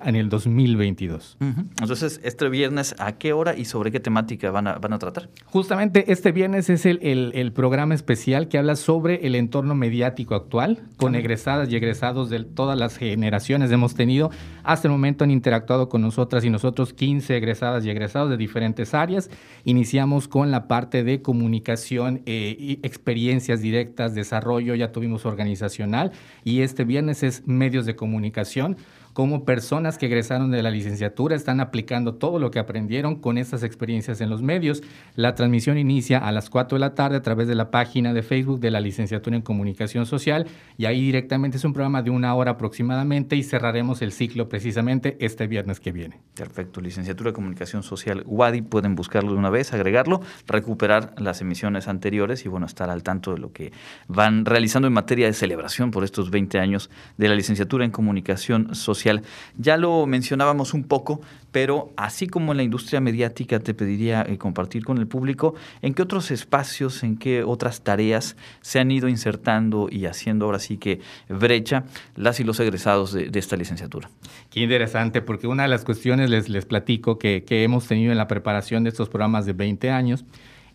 [0.05, 1.38] en el 2022.
[1.40, 5.29] Entonces, este viernes, ¿a qué hora y sobre qué temática van a, van a tratar?
[5.47, 10.83] Justamente este viernes es el, el, programa especial que habla sobre el entorno mediático actual,
[10.97, 14.31] con egresadas y egresados de todas las generaciones hemos tenido.
[14.64, 18.94] Hasta el momento han interactuado con nosotras y nosotros 15 egresadas y egresados de diferentes
[18.94, 19.31] áreas.
[19.64, 26.85] Iniciamos con la parte de comunicación, eh, experiencias directas, desarrollo, ya tuvimos organizacional y este
[26.85, 28.77] viernes es medios de comunicación
[29.14, 33.62] cómo personas que egresaron de la licenciatura están aplicando todo lo que aprendieron con estas
[33.62, 34.83] experiencias en los medios.
[35.14, 38.22] La transmisión inicia a las 4 de la tarde a través de la página de
[38.22, 40.46] Facebook de la licenciatura en comunicación social
[40.77, 45.17] y ahí directamente es un programa de una hora aproximadamente y cerraremos el ciclo precisamente
[45.19, 46.21] este viernes que viene.
[46.37, 51.88] Perfecto, licenciatura de comunicación social WADI, pueden buscarlo de una vez, agregarlo, recuperar las emisiones
[51.88, 53.73] anteriores y bueno, estar al tanto de lo que
[54.07, 58.77] van realizando en materia de celebración por estos 20 años de la licenciatura en comunicación
[58.77, 59.23] social
[59.59, 61.21] ya lo mencionábamos un poco,
[61.55, 65.95] pero así como en la industria mediática te pediría eh, compartir con el público, ¿en
[65.95, 70.79] qué otros espacios, en qué otras tareas se han ido insertando y haciendo ahora sí
[70.79, 71.85] que brecha
[72.17, 74.11] las y los egresados de, esta licenciatura?
[74.51, 78.83] Qué interesante, porque una de las cuestiones les, platico que hemos tenido en la preparación
[78.83, 80.25] de estos programas de 20 años,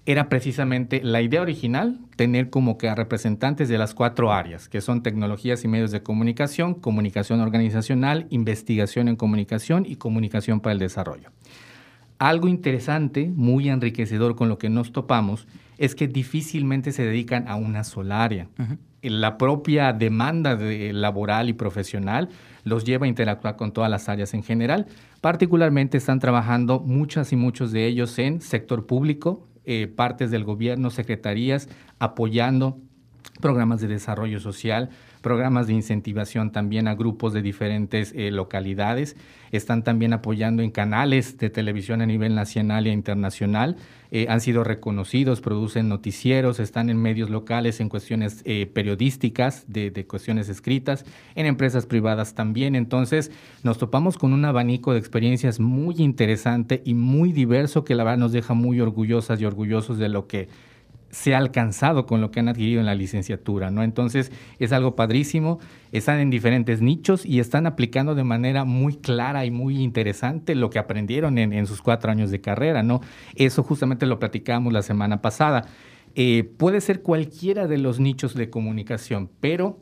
[0.06, 4.82] era precisamente la idea original, tener como que a representantes de las cuatro áreas, que
[4.82, 10.80] son tecnologías y medios de comunicación, comunicación organizacional, investigación en comunicación y comunicación para el
[10.80, 11.30] desarrollo.
[12.18, 17.56] Algo interesante, muy enriquecedor con lo que nos topamos, es que difícilmente se dedican a
[17.56, 18.48] una sola área.
[19.02, 22.28] La propia demanda laboral y profesional
[22.66, 24.88] los lleva a interactuar con todas las áreas en general.
[25.22, 30.90] Particularmente están trabajando muchas y muchos de ellos en sector público, eh, partes del gobierno,
[30.90, 31.70] secretarías,
[32.00, 32.78] apoyando
[33.42, 39.16] programas de desarrollo social, programas de incentivación también a grupos de diferentes eh, localidades.
[39.52, 43.78] Están también apoyando en canales de televisión a nivel nacional e internacional.
[44.12, 49.92] Eh, han sido reconocidos, producen noticieros, están en medios locales en cuestiones eh, periodísticas, de,
[49.92, 51.06] de, cuestiones escritas,
[51.36, 52.76] en empresas privadas también.
[52.76, 53.32] Entonces,
[53.64, 58.18] nos topamos con un abanico de experiencias muy interesante y muy diverso que la verdad
[58.18, 60.50] nos deja muy orgullosas y orgullosos de lo que
[61.12, 63.84] se ha alcanzado con lo que han adquirido en la licenciatura, ¿no?
[63.84, 65.60] Entonces es algo padrísimo,
[65.92, 70.70] están en diferentes nichos y están aplicando de manera muy clara y muy interesante lo
[70.70, 73.02] que aprendieron en, sus cuatro años de carrera, ¿no?
[73.36, 75.66] Eso justamente lo platicamos la semana pasada.
[76.16, 79.80] Eh, puede ser cualquiera de los nichos de comunicación, pero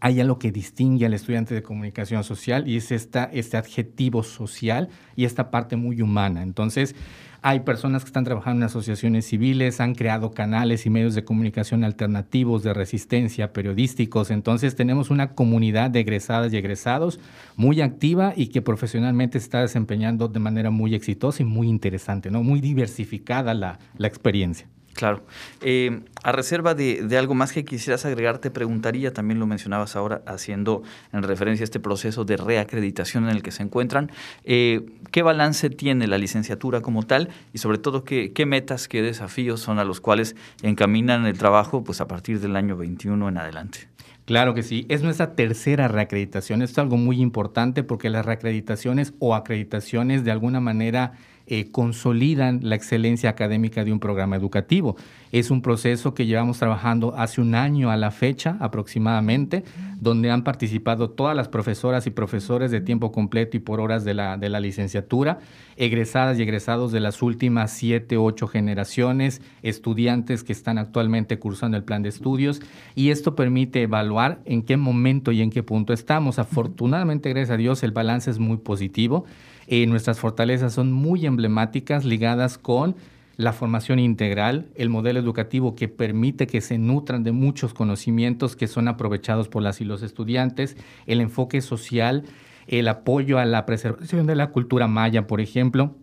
[0.00, 4.88] hay algo que distingue al estudiante de comunicación social y es esta, este adjetivo social
[5.16, 6.42] y esta parte muy humana.
[6.42, 6.94] Entonces,
[7.42, 11.84] hay personas que están trabajando en asociaciones civiles, han creado canales y medios de comunicación
[11.84, 14.30] alternativos de resistencia, periodísticos.
[14.30, 17.18] Entonces tenemos una comunidad de egresadas y egresados
[17.56, 22.42] muy activa y que profesionalmente está desempeñando de manera muy exitosa y muy interesante, ¿no?
[22.42, 24.66] Muy diversificada la, la experiencia.
[25.00, 25.22] Claro.
[25.62, 30.20] Eh, a reserva de, algo más que quisieras agregar, te preguntaría, también lo mencionabas ahora,
[30.26, 30.82] haciendo
[31.14, 34.12] en referencia a este proceso de reacreditación en el que se encuentran,
[34.44, 39.60] eh, ¿qué balance tiene la licenciatura como tal y sobre todo qué, metas, qué desafíos
[39.60, 43.88] son a los cuales encaminan el trabajo pues, a partir del año 21 en adelante?
[44.26, 46.60] Claro que sí, es nuestra tercera reacreditación.
[46.60, 51.14] Esto es algo muy importante porque las reacreditaciones o acreditaciones de alguna manera
[51.52, 54.94] eh, consolidan la excelencia académica de un programa educativo.
[55.32, 59.64] Es un proceso que llevamos trabajando hace un año a la fecha aproximadamente,
[60.00, 64.14] donde han participado todas las profesoras y profesores de tiempo completo y por horas de
[64.14, 65.40] la, de la licenciatura,
[65.76, 71.82] egresadas y egresados de las últimas siete, ocho generaciones, estudiantes que están actualmente cursando el
[71.82, 72.62] plan de estudios,
[72.94, 76.38] y esto permite evaluar en qué momento y en qué punto estamos.
[76.38, 79.24] Afortunadamente, gracias a Dios, el balance es muy positivo.
[79.72, 82.96] Eh, nuestras fortalezas son muy emblemáticas ligadas con
[83.36, 88.66] la formación integral, el modelo educativo que permite que se nutran de muchos conocimientos que
[88.66, 92.24] son aprovechados por las y los estudiantes, el enfoque social,
[92.66, 95.94] el apoyo a la preservación de la cultura maya, por ejemplo,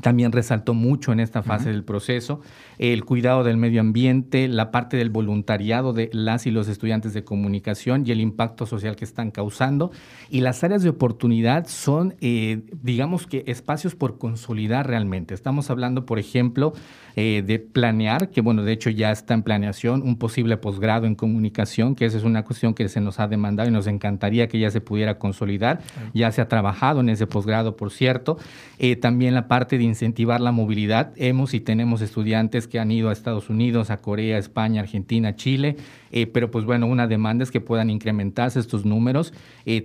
[0.00, 2.40] también resaltó mucho en esta fase del proceso
[2.78, 7.24] el cuidado del medio ambiente, la parte del voluntariado de las y los estudiantes de
[7.24, 9.92] comunicación y el impacto social que están causando.
[10.30, 15.34] Y las áreas de oportunidad son, eh, digamos que, espacios por consolidar realmente.
[15.34, 16.72] Estamos hablando, por ejemplo,
[17.16, 21.14] eh, de planear, que bueno, de hecho ya está en planeación, un posible posgrado en
[21.14, 24.58] comunicación, que esa es una cuestión que se nos ha demandado y nos encantaría que
[24.58, 25.80] ya se pudiera consolidar.
[26.12, 28.36] Ya se ha trabajado en ese posgrado, por cierto.
[28.78, 31.12] Eh, también la parte de incentivar la movilidad.
[31.16, 35.76] Hemos y tenemos estudiantes que han ido a Estados Unidos, a Corea, España, Argentina, Chile,
[36.10, 39.32] eh, pero pues bueno, una demanda es que puedan incrementarse estos números.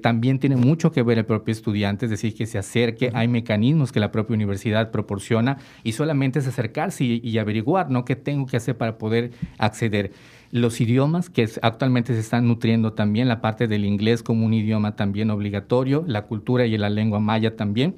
[0.02, 3.12] también tiene mucho que ver el propio estudiante, es decir, que se acerque.
[3.14, 8.06] Hay mecanismos que la propia universidad proporciona y solamente es acercarse y y, averiguar, ¿no?
[8.06, 10.12] ¿Qué tengo que hacer para poder acceder?
[10.52, 14.96] Los idiomas que actualmente se están nutriendo también, la parte del inglés como un idioma
[14.96, 17.96] también obligatorio, la cultura y la lengua maya también.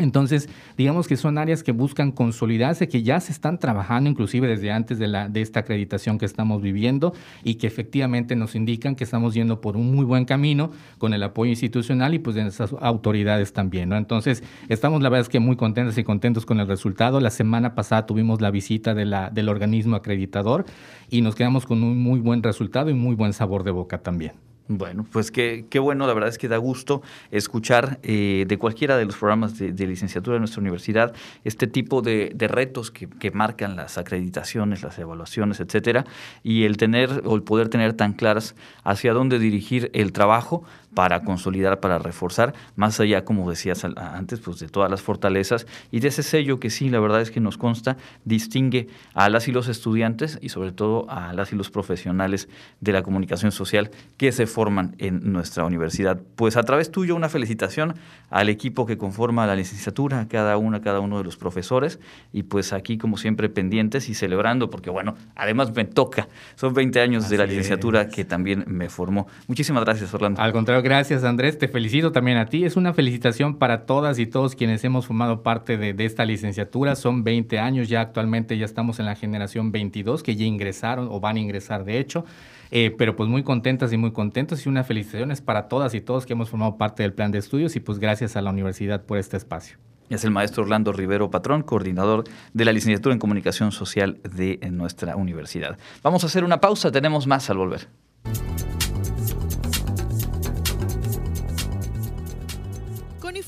[0.00, 4.70] Entonces, digamos que son áreas que buscan consolidarse, que ya se están trabajando inclusive desde
[4.70, 7.12] antes de, la, de esta acreditación que estamos viviendo
[7.44, 11.22] y que efectivamente nos indican que estamos yendo por un muy buen camino con el
[11.22, 13.88] apoyo institucional y pues de nuestras autoridades también.
[13.88, 13.96] ¿no?
[13.96, 17.20] Entonces, estamos la verdad es que muy contentos y contentos con el resultado.
[17.20, 20.64] La semana pasada tuvimos la visita de la, del organismo acreditador
[21.08, 24.49] y nos quedamos con un muy buen resultado y muy buen sabor de boca también.
[24.72, 27.02] Bueno, pues qué, qué, bueno, la verdad es que da gusto
[27.32, 31.12] escuchar eh, de cualquiera de los programas de, licenciatura de nuestra universidad
[31.42, 36.04] este tipo de, retos que, que, marcan las acreditaciones, las evaluaciones, etcétera,
[36.44, 38.54] y el tener o el poder tener tan claras
[38.84, 40.62] hacia dónde dirigir el trabajo
[40.94, 46.00] para consolidar, para reforzar, más allá, como decías antes, pues de todas las fortalezas y
[46.00, 49.52] de ese sello que sí, la verdad es que nos consta, distingue a las y
[49.52, 52.48] los estudiantes y sobre todo a las y los profesionales
[52.80, 56.20] de la comunicación social que se forman en nuestra universidad.
[56.36, 57.94] Pues a través tuyo una felicitación
[58.30, 62.00] al equipo que conforma la licenciatura, a cada una, cada uno de los profesores
[62.32, 67.00] y pues aquí como siempre pendientes y celebrando porque bueno, además me toca, son 20
[67.00, 69.26] años de la licenciatura que también me formó.
[69.46, 70.40] Muchísimas gracias, Orlando.
[70.40, 72.64] Al contrario, gracias Andrés, te felicito también a ti.
[72.64, 76.96] Es una felicitación para todas y todos quienes hemos formado parte de, esta licenciatura.
[76.96, 81.20] Son 20 años, ya actualmente ya estamos en la generación 22 que ya ingresaron o
[81.20, 82.24] van a ingresar de hecho.
[82.70, 86.00] Eh, pero pues muy contentas y muy contentos y una felicitación es para todas y
[86.00, 89.04] todos que hemos formado parte del plan de estudios y pues gracias a la universidad
[89.04, 89.78] por este espacio.
[90.08, 95.16] Es el maestro Orlando Rivero Patrón, coordinador de la licenciatura en comunicación social de nuestra
[95.16, 95.78] universidad.
[96.02, 97.88] Vamos a hacer una pausa, tenemos más al volver.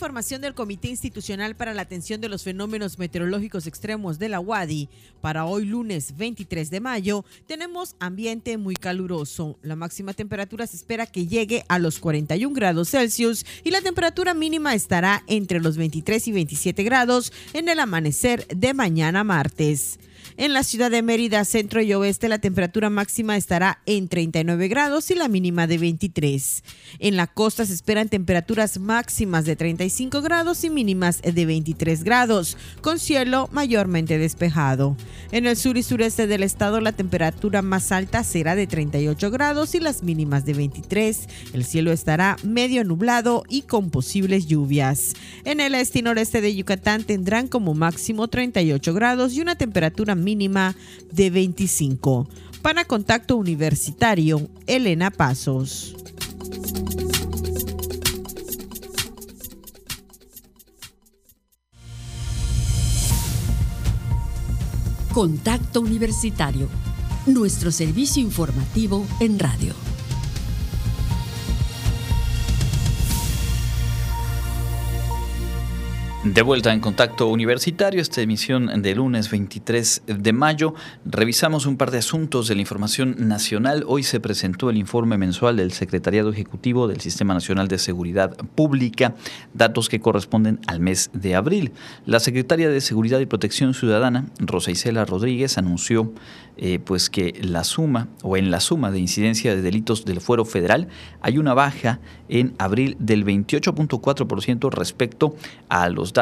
[0.03, 4.89] Información del Comité Institucional para la Atención de los Fenómenos Meteorológicos Extremos de la UADI,
[5.21, 9.61] para hoy lunes 23 de mayo, tenemos ambiente muy caluroso.
[9.63, 14.35] La máxima temperatura se espera que llegue a los 41 grados Celsius y la temperatura
[14.35, 20.01] mínima estará entre los 23 y 27 grados en el amanecer de mañana martes.
[20.39, 25.11] En la ciudad de Mérida, centro y oeste, la temperatura máxima estará en 39 grados
[25.11, 26.65] y la mínima de 23.
[27.01, 32.57] En la costa se esperan temperaturas máximas de 35 grados y mínimas de 23 grados,
[32.81, 34.97] con cielo mayormente despejado.
[35.33, 39.75] En el sur y sureste del estado, la temperatura más alta será de 38 grados
[39.75, 41.29] y las mínimas de 23.
[41.53, 45.13] El cielo estará medio nublado y con posibles lluvias.
[45.45, 50.15] En el este y noreste de Yucatán tendrán como máximo 38 grados y una temperatura
[50.23, 50.75] mínima
[51.13, 52.29] de 25.
[52.63, 55.97] Para contacto universitario, Elena Pasos.
[65.13, 66.69] Contacto Universitario,
[67.27, 69.92] nuestro servicio informativo en radio.
[76.33, 80.73] De vuelta en Contacto Universitario, esta emisión de lunes 23 de mayo.
[81.05, 83.85] Revisamos un par de asuntos de la información nacional.
[83.87, 89.15] Hoy se presentó el informe mensual del Secretariado Ejecutivo del Sistema Nacional de Seguridad Pública,
[89.53, 91.73] datos que corresponden al mes de abril.
[92.07, 96.15] La secretaria de Seguridad y Protección Ciudadana, Rosa Isela Rodríguez, anunció
[96.57, 100.45] eh, pues que la suma o en la suma de incidencia de delitos del fuero
[100.45, 100.89] federal
[101.21, 105.35] hay una baja en abril del 28.4% respecto
[105.69, 106.22] a los datos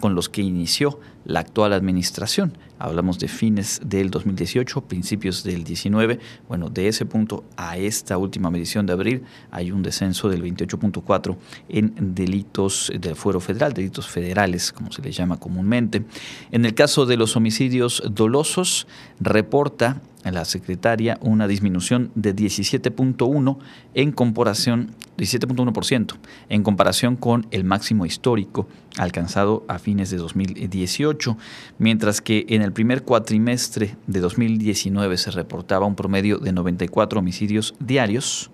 [0.00, 2.56] con los que inició la actual administración.
[2.78, 6.18] Hablamos de fines del 2018, principios del 19.
[6.48, 11.36] Bueno, de ese punto a esta última medición de abril hay un descenso del 28.4
[11.68, 16.04] en delitos del fuero federal, delitos federales, como se les llama comúnmente.
[16.50, 18.86] En el caso de los homicidios dolosos,
[19.20, 20.00] reporta
[20.32, 23.58] la secretaria una disminución de 17.1
[23.94, 26.14] en comparación 17.1%
[26.48, 31.36] en comparación con el máximo histórico alcanzado a fines de 2018,
[31.78, 37.74] mientras que en el primer cuatrimestre de 2019 se reportaba un promedio de 94 homicidios
[37.80, 38.50] diarios.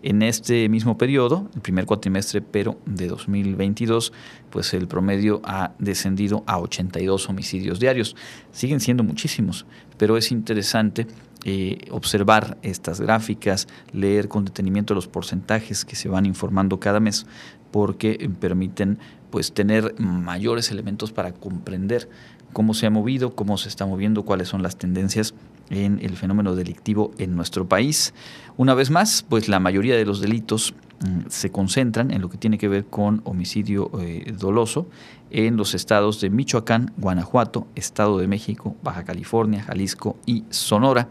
[0.00, 4.12] En este mismo periodo, el primer cuatrimestre, pero de 2022,
[4.48, 8.14] pues el promedio ha descendido a 82 homicidios diarios.
[8.52, 9.66] Siguen siendo muchísimos,
[9.98, 11.06] pero es interesante
[11.44, 17.26] eh, observar estas gráficas, leer con detenimiento los porcentajes que se van informando cada mes,
[17.70, 18.98] porque permiten
[19.30, 22.08] pues tener mayores elementos para comprender
[22.52, 25.34] cómo se ha movido, cómo se está moviendo, cuáles son las tendencias
[25.70, 28.14] en el fenómeno delictivo en nuestro país.
[28.56, 32.38] Una vez más, pues la mayoría de los delitos mm, se concentran en lo que
[32.38, 34.88] tiene que ver con homicidio eh, doloso
[35.30, 41.08] en los estados de Michoacán, Guanajuato, Estado de México, Baja California, Jalisco y Sonora,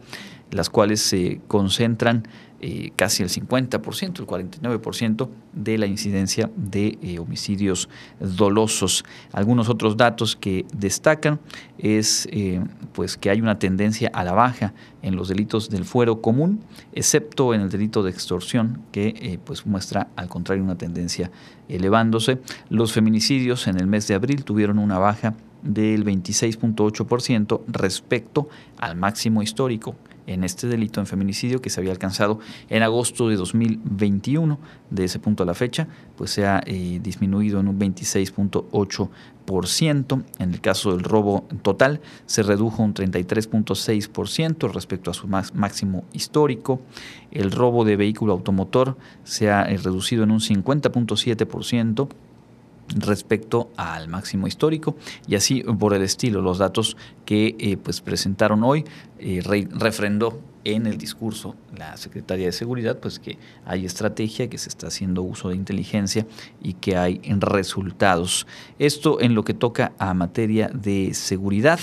[0.52, 2.28] las cuales se concentran
[2.60, 7.88] eh, casi el 50%, el 49% de la incidencia de eh, homicidios
[8.20, 9.06] dolosos.
[9.32, 11.40] Algunos otros datos que destacan
[11.78, 16.20] es eh, pues que hay una tendencia a la baja en los delitos del fuero
[16.20, 21.30] común, excepto en el delito de extorsión, que pues muestra al contrario una tendencia
[21.70, 22.40] elevándose.
[22.70, 28.50] Los feminicidios en el mes de abril tuvieron una baja del 26.8% respecto
[28.80, 29.96] al máximo histórico
[30.28, 34.60] en este delito en feminicidio que se había alcanzado en agosto de 2021.
[34.92, 40.24] De ese punto a la fecha, pues se ha eh, disminuido en un 26.8%.
[40.40, 46.82] En el caso del robo total, se redujo un 33.6% respecto a su máximo histórico.
[47.32, 52.10] El robo de vehículo automotor se ha eh, reducido en un 50.7%
[52.96, 54.96] respecto al máximo histórico
[55.28, 56.42] y así por el estilo.
[56.42, 58.86] Los datos que eh, pues presentaron hoy
[59.20, 64.68] eh, refrendó en el discurso la secretaria de seguridad pues que hay estrategia que se
[64.68, 66.26] está haciendo uso de inteligencia
[66.62, 68.48] y que hay resultados.
[68.78, 71.80] Esto en lo que toca a materia de seguridad.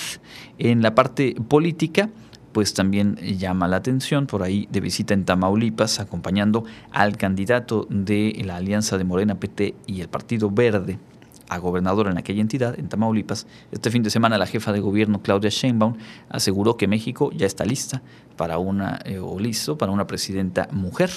[0.59, 2.11] En la parte política
[2.55, 8.41] pues también llama la atención por ahí de visita en Tamaulipas, acompañando al candidato de
[8.45, 10.99] la alianza de Morena PT y el Partido Verde
[11.49, 13.47] a gobernador en aquella entidad, en Tamaulipas.
[13.73, 15.97] Este fin de semana la jefa de gobierno Claudia Sheinbaum
[16.29, 18.03] aseguró que México ya está lista
[18.37, 21.11] para una eh, o listo para una presidenta mujer.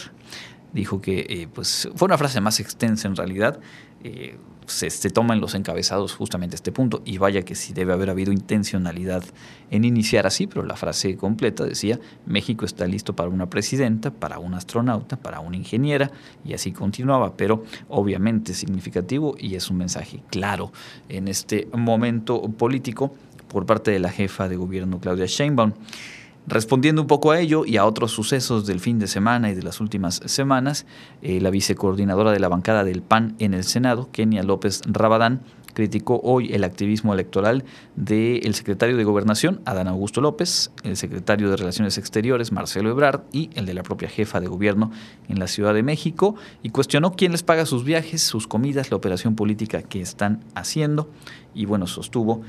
[0.74, 3.60] Dijo que eh, pues fue una frase más extensa en realidad.
[4.04, 4.38] Eh,
[4.68, 8.32] se, toma en los encabezados justamente este punto y vaya que sí debe haber habido
[8.32, 9.24] intencionalidad
[9.72, 14.40] en iniciar así, pero la frase completa decía, México está listo para una presidenta, para
[14.40, 16.12] un astronauta, para una ingeniera
[16.44, 20.72] y así continuaba, pero obviamente significativo y es un mensaje claro
[21.08, 23.14] en este momento político
[23.48, 25.72] por parte de la jefa de gobierno Claudia Sheinbaum.
[26.48, 29.64] Respondiendo un poco a ello y a otros sucesos del fin de semana y de
[29.64, 30.86] las últimas semanas,
[31.22, 35.42] eh, la vicecoordinadora de la bancada del PAN en el Senado, Kenia López Rabadán,
[35.74, 37.66] criticó hoy el activismo electoral
[37.98, 43.50] del secretario de Gobernación, Adán Augusto López, el secretario de Relaciones Exteriores, Marcelo Ebrard, y
[43.54, 44.90] el de la propia jefa de gobierno
[45.28, 48.98] en la Ciudad de México, y cuestionó quién les paga sus viajes, sus comidas, la
[48.98, 51.12] operación política que están haciendo,
[51.54, 52.42] y bueno, sostuvo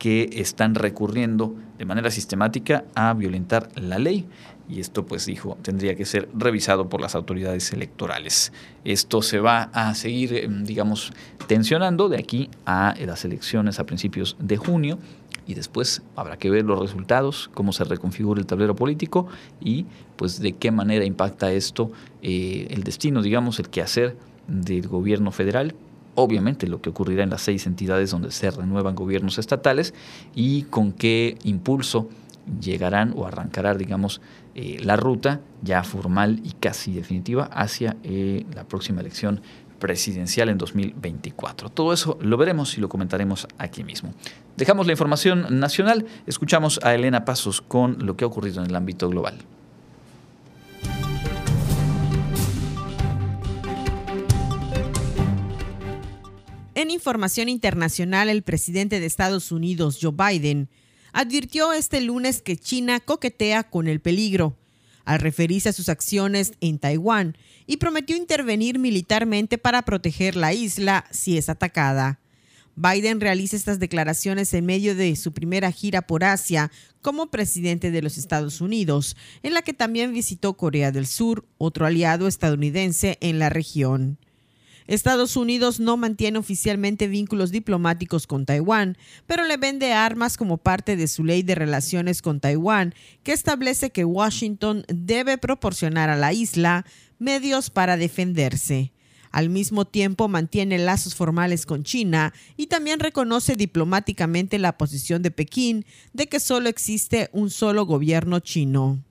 [0.00, 4.26] que están recurriendo de manera sistemática a violentar la ley
[4.66, 8.52] y esto pues dijo tendría que ser revisado por las autoridades electorales.
[8.84, 11.12] Esto se va a seguir em, digamos
[11.46, 14.98] tensionando de aquí a las elecciones a principios de junio
[15.46, 19.26] y después habrá que ver los resultados, cómo se reconfigura el tablero político
[19.60, 19.84] y
[20.16, 21.92] pues de qué manera impacta esto
[22.22, 25.74] eh, el destino, digamos, el quehacer del gobierno federal
[26.14, 29.94] obviamente lo que ocurrirá en las seis entidades donde se renuevan gobiernos estatales
[30.34, 32.08] y con qué impulso
[32.60, 34.20] llegarán o arrancarán, digamos,
[34.54, 39.40] eh, la ruta ya formal y casi definitiva hacia eh, la próxima elección
[39.78, 41.70] presidencial en 2024.
[41.70, 44.12] Todo eso lo veremos y lo comentaremos aquí mismo.
[44.56, 48.76] Dejamos la información nacional, escuchamos a Elena Pasos con lo que ha ocurrido en el
[48.76, 49.38] ámbito global.
[56.80, 60.70] En información internacional, el presidente de Estados Unidos, Joe Biden,
[61.12, 64.56] advirtió este lunes que China coquetea con el peligro
[65.04, 71.04] al referirse a sus acciones en Taiwán y prometió intervenir militarmente para proteger la isla
[71.10, 72.18] si es atacada.
[72.76, 76.72] Biden realiza estas declaraciones en medio de su primera gira por Asia
[77.02, 81.84] como presidente de los Estados Unidos, en la que también visitó Corea del Sur, otro
[81.84, 84.16] aliado estadounidense en la región.
[84.90, 90.96] Estados Unidos no mantiene oficialmente vínculos diplomáticos con Taiwán, pero le vende armas como parte
[90.96, 96.32] de su ley de relaciones con Taiwán, que establece que Washington debe proporcionar a la
[96.32, 96.84] isla
[97.20, 98.92] medios para defenderse.
[99.30, 105.30] Al mismo tiempo mantiene lazos formales con China y también reconoce diplomáticamente la posición de
[105.30, 109.04] Pekín de que solo existe un solo gobierno chino.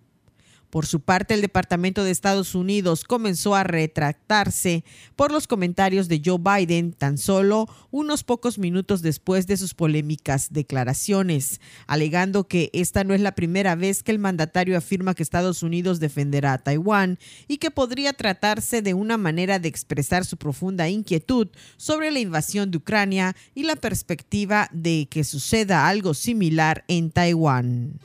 [0.69, 4.83] Por su parte, el Departamento de Estados Unidos comenzó a retractarse
[5.15, 10.53] por los comentarios de Joe Biden tan solo unos pocos minutos después de sus polémicas
[10.53, 15.63] declaraciones, alegando que esta no es la primera vez que el mandatario afirma que Estados
[15.63, 17.17] Unidos defenderá a Taiwán
[17.47, 21.47] y que podría tratarse de una manera de expresar su profunda inquietud
[21.77, 27.99] sobre la invasión de Ucrania y la perspectiva de que suceda algo similar en Taiwán.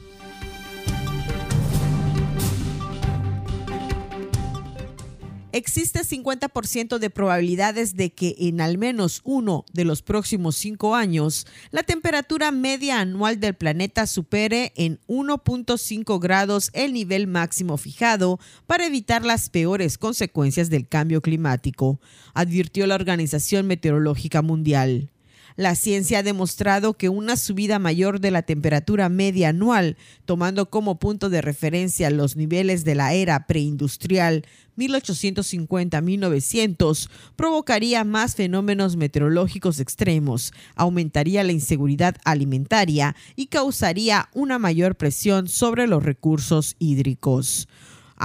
[5.55, 11.47] Existe 50% de probabilidades de que en al menos uno de los próximos cinco años
[11.71, 18.85] la temperatura media anual del planeta supere en 1.5 grados el nivel máximo fijado para
[18.85, 22.01] evitar las peores consecuencias del cambio climático,
[22.35, 25.14] advirtió la Organización Meteorológica Mundial.
[25.57, 30.99] La ciencia ha demostrado que una subida mayor de la temperatura media anual, tomando como
[30.99, 34.45] punto de referencia los niveles de la era preindustrial
[34.77, 45.47] 1850-1900, provocaría más fenómenos meteorológicos extremos, aumentaría la inseguridad alimentaria y causaría una mayor presión
[45.47, 47.69] sobre los recursos hídricos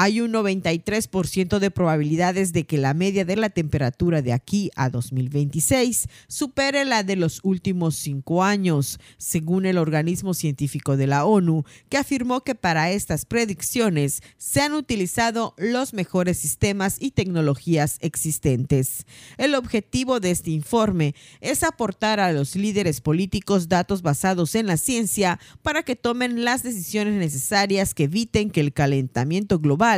[0.02, 4.90] hay un 93% de probabilidades de que la media de la temperatura de aquí a
[4.90, 11.66] 2026 supere la de los últimos cinco años, según el organismo científico de la ONU,
[11.90, 19.06] que afirmó que para estas predicciones se han utilizado los mejores sistemas y tecnologías existentes.
[19.38, 24.78] El objetivo de este informe es aportar a los líderes políticos datos basados en la
[24.78, 29.89] ciencia para que tomen las decisiones necesarias que eviten que el calentamiento global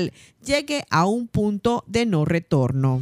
[0.43, 3.01] llegue a un punto de no retorno.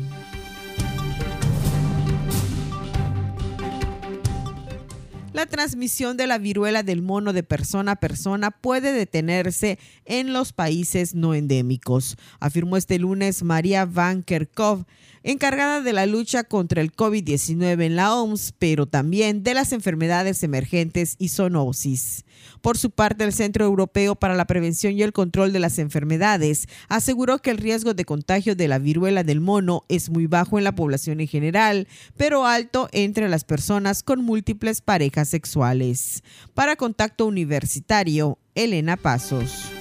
[5.40, 10.52] La transmisión de la viruela del mono de persona a persona puede detenerse en los
[10.52, 14.84] países no endémicos, afirmó este lunes María Van Kerkhove,
[15.24, 20.44] encargada de la lucha contra el COVID-19 en la OMS, pero también de las enfermedades
[20.44, 22.26] emergentes y zoonosis.
[22.62, 26.68] Por su parte, el Centro Europeo para la Prevención y el Control de las Enfermedades
[26.88, 30.64] aseguró que el riesgo de contagio de la viruela del mono es muy bajo en
[30.64, 31.88] la población en general,
[32.18, 36.24] pero alto entre las personas con múltiples parejas sexuales.
[36.54, 39.72] Para Contacto Universitario, Elena Pasos.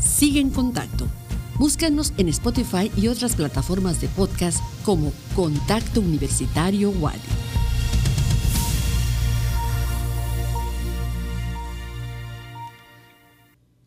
[0.00, 1.08] Sigue en contacto
[1.58, 7.20] Búscanos en Spotify y otras plataformas de podcast como Contacto Universitario Wadi.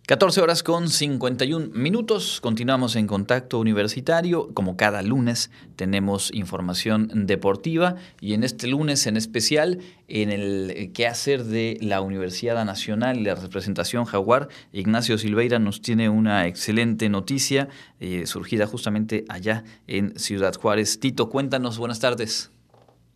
[0.07, 2.39] 14 horas con 51 minutos.
[2.39, 4.47] Continuamos en contacto universitario.
[4.53, 11.43] Como cada lunes tenemos información deportiva y en este lunes en especial en el quehacer
[11.43, 17.67] de la Universidad Nacional y la representación Jaguar, Ignacio Silveira nos tiene una excelente noticia
[17.99, 21.01] eh, surgida justamente allá en Ciudad Juárez.
[21.01, 22.49] Tito, cuéntanos, buenas tardes.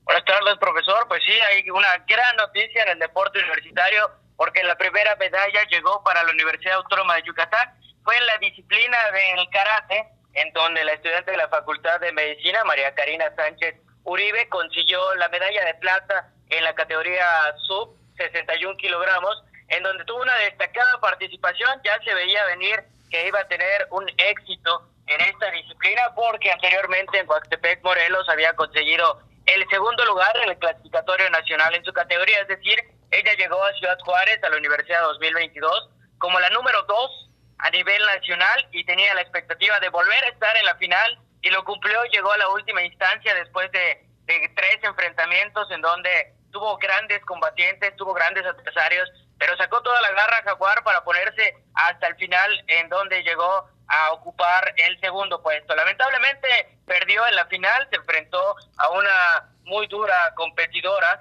[0.03, 1.07] Buenas tardes, profesor.
[1.07, 6.03] Pues sí, hay una gran noticia en el deporte universitario porque la primera medalla llegó
[6.03, 7.75] para la Universidad Autónoma de Yucatán.
[8.03, 12.63] Fue en la disciplina del karate, en donde la estudiante de la Facultad de Medicina,
[12.63, 17.23] María Karina Sánchez Uribe, consiguió la medalla de plata en la categoría
[17.67, 23.41] sub 61 kilogramos, en donde tuvo una destacada participación, ya se veía venir que iba
[23.41, 29.69] a tener un éxito en esta disciplina porque anteriormente en Huastepec Morelos había conseguido el
[29.69, 32.79] segundo lugar en el clasificatorio nacional en su categoría, es decir,
[33.12, 38.01] ella llegó a Ciudad Juárez a la Universidad 2022 como la número dos a nivel
[38.05, 42.03] nacional y tenía la expectativa de volver a estar en la final y lo cumplió,
[42.05, 44.07] llegó a la última instancia después de,
[44.55, 50.43] tres enfrentamientos en donde tuvo grandes combatientes, tuvo grandes adversarios, pero sacó toda la garra
[50.45, 55.76] Jaguar para ponerse hasta el final en donde llegó a ocupar el segundo puesto.
[55.76, 61.20] Lamentablemente perdió en la final, se enfrentó a una muy dura competidora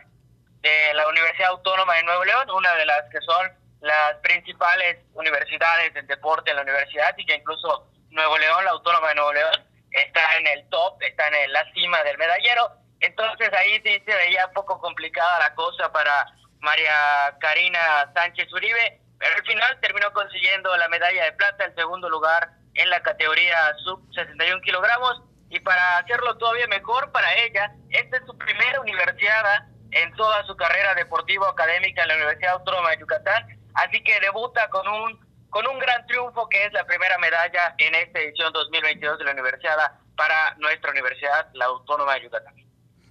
[0.63, 5.95] de la Universidad Autónoma de Nuevo León, una de las que son las principales universidades
[5.95, 9.67] del deporte en la universidad y que incluso Nuevo León, la Autónoma de Nuevo León,
[9.91, 12.73] está en el top, está en la cima del medallero.
[13.01, 16.27] Entonces ahí sí se veía un poco complicada la cosa para
[16.61, 22.09] María Karina Sánchez Uribe, pero al final terminó consiguiendo la medalla de plata, el segundo
[22.11, 25.23] lugar en la categoría sub 61 kilogramos.
[25.49, 30.57] Y para hacerlo todavía mejor para ella, esta es su primera universidad en toda su
[30.57, 33.59] carrera deportiva académica en la Universidad Autónoma de Yucatán.
[33.75, 37.95] Así que debuta con un con un gran triunfo que es la primera medalla en
[37.97, 39.77] esta edición 2022 de la universidad
[40.17, 42.55] para nuestra universidad, la Autónoma de Yucatán.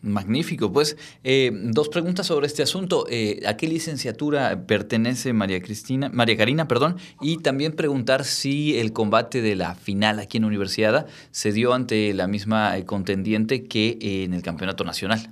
[0.01, 3.05] Magnífico, pues eh, dos preguntas sobre este asunto.
[3.09, 6.97] Eh, ¿A qué licenciatura pertenece María Cristina, María Karina, perdón?
[7.19, 11.73] Y también preguntar si el combate de la final aquí en la universidad se dio
[11.73, 15.31] ante la misma eh, contendiente que en el campeonato nacional.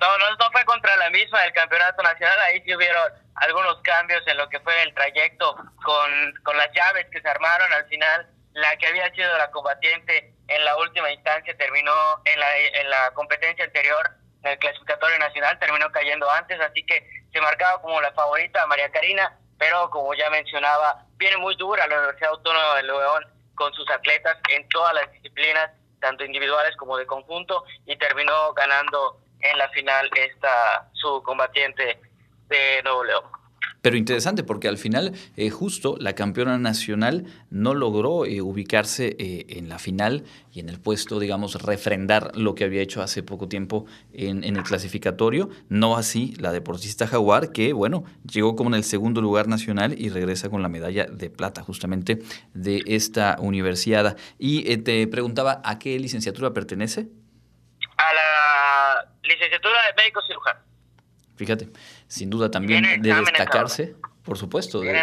[0.00, 4.22] No, no, no fue contra la misma del campeonato nacional, ahí sí hubieron algunos cambios
[4.26, 8.28] en lo que fue el trayecto con, con las llaves que se armaron al final.
[8.52, 11.92] La que había sido la combatiente en la última instancia terminó
[12.24, 14.10] en la, en la competencia anterior,
[14.42, 18.90] en el clasificatorio nacional, terminó cayendo antes, así que se marcaba como la favorita María
[18.90, 23.24] Karina, pero como ya mencionaba, viene muy dura la Universidad Autónoma de León
[23.54, 25.70] con sus atletas en todas las disciplinas,
[26.00, 32.00] tanto individuales como de conjunto, y terminó ganando en la final esta su combatiente
[32.48, 33.38] de Nuevo León.
[33.80, 39.46] Pero interesante porque al final eh, justo la campeona nacional no logró eh, ubicarse eh,
[39.50, 43.48] en la final y en el puesto, digamos, refrendar lo que había hecho hace poco
[43.48, 45.48] tiempo en, en, el clasificatorio.
[45.68, 50.08] No así la deportista jaguar que, bueno, llegó como en el segundo lugar nacional y
[50.08, 52.18] regresa con la medalla de plata justamente
[52.54, 54.16] de esta universidad.
[54.38, 57.08] Y te preguntaba, ¿a qué licenciatura pertenece?
[57.96, 58.37] A la
[59.28, 60.60] licenciatura de médico cirujano.
[61.38, 61.68] Fíjate,
[62.08, 64.98] sin duda también de destacarse, por supuesto, de,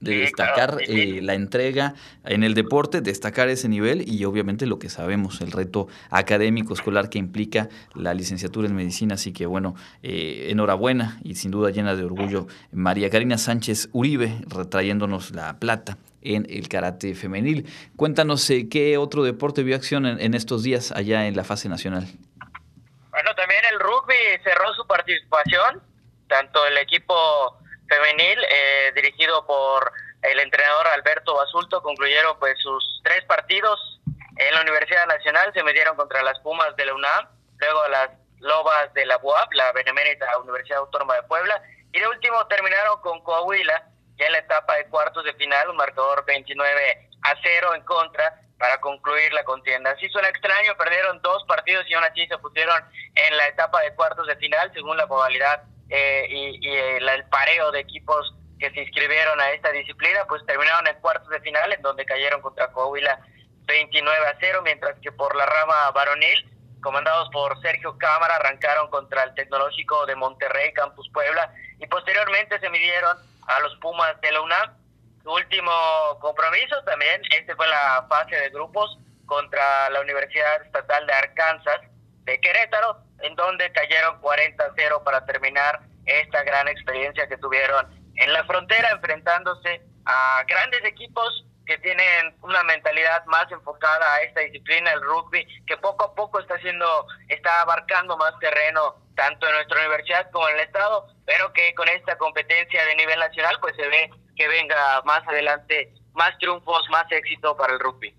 [0.00, 1.94] destacar eh, la entrega
[2.24, 7.08] en el deporte, destacar ese nivel y obviamente lo que sabemos, el reto académico escolar
[7.08, 9.14] que implica la licenciatura en medicina.
[9.14, 14.36] Así que bueno, eh, enhorabuena y sin duda llena de orgullo María Karina Sánchez Uribe,
[14.48, 17.66] retrayéndonos la plata en el karate femenil.
[17.96, 22.06] Cuéntanos eh, qué otro deporte vio acción en estos días allá en la fase nacional.
[23.10, 24.14] Bueno, también el rugby
[24.44, 24.86] cerró su
[25.28, 25.82] participación,
[26.28, 27.58] tanto el equipo
[27.88, 29.92] femenil eh, dirigido por
[30.22, 34.00] el entrenador Alberto Basulto concluyeron pues sus tres partidos
[34.36, 38.92] en la Universidad Nacional, se metieron contra las Pumas de la UNAM, luego las Lobas
[38.94, 41.60] de la UAP, la Benemérita Universidad Autónoma de Puebla,
[41.92, 43.84] y de último terminaron con Coahuila,
[44.16, 48.40] ya en la etapa de cuartos de final, un marcador 29 a 0 en contra
[48.60, 49.96] para concluir la contienda.
[49.98, 52.76] Sí suena extraño, perdieron dos partidos y aún así se pusieron
[53.14, 57.80] en la etapa de cuartos de final según la modalidad eh, y, el, pareo de
[57.80, 62.04] equipos que se inscribieron a esta disciplina, pues terminaron en cuartos de final en donde
[62.04, 63.18] cayeron contra Coahuila
[63.64, 66.46] 29 a 0, mientras que por la rama varonil,
[66.82, 72.68] comandados por Sergio Cámara, arrancaron contra el Tecnológico de Monterrey, Campus Puebla, y posteriormente se
[72.68, 74.79] midieron a los Pumas de la UNAM
[75.24, 75.72] último
[76.20, 81.80] compromiso también, este fue la fase de grupos contra la Universidad Estatal de Arkansas
[82.24, 88.44] de Querétaro, en donde cayeron 40-0 para terminar esta gran experiencia que tuvieron en la
[88.44, 95.02] frontera, enfrentándose a grandes equipos que tienen una mentalidad más enfocada a esta disciplina, el
[95.02, 100.30] rugby, que poco a poco está haciendo, está abarcando más terreno tanto en nuestra universidad
[100.32, 104.10] como en el estado, pero que con esta competencia de nivel nacional pues se ve
[104.36, 108.14] que venga más adelante más triunfos, más éxito para el rugby.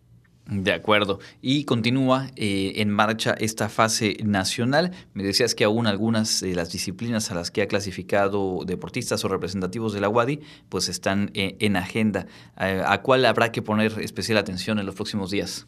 [0.45, 1.19] De acuerdo.
[1.41, 4.91] Y continúa eh, en marcha esta fase nacional.
[5.13, 9.29] Me decías que aún algunas de las disciplinas a las que ha clasificado deportistas o
[9.29, 12.25] representativos de la UADI pues están eh, en agenda.
[12.59, 15.67] Eh, ¿A cuál habrá que poner especial atención en los próximos días?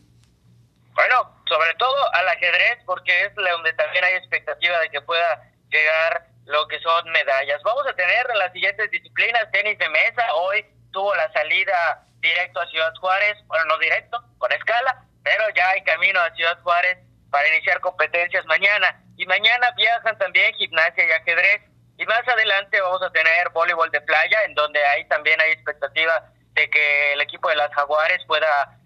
[0.95, 1.15] Bueno,
[1.47, 6.67] sobre todo al ajedrez porque es donde también hay expectativa de que pueda llegar lo
[6.67, 7.61] que son medallas.
[7.63, 12.67] Vamos a tener las siguientes disciplinas, tenis de mesa, hoy tuvo la salida directo a
[12.67, 16.97] Ciudad Juárez, bueno, no directo, con escala, pero ya hay camino a Ciudad Juárez
[17.29, 19.01] para iniciar competencias mañana.
[19.17, 21.61] Y mañana viajan también gimnasia y ajedrez.
[21.97, 26.29] Y más adelante vamos a tener voleibol de playa, en donde ahí también hay expectativa
[26.53, 28.77] de que el equipo de las Jaguares pueda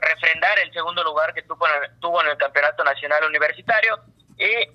[0.00, 4.00] refrendar el segundo lugar que tuvo en, el, tuvo en el Campeonato Nacional Universitario.
[4.38, 4.68] Y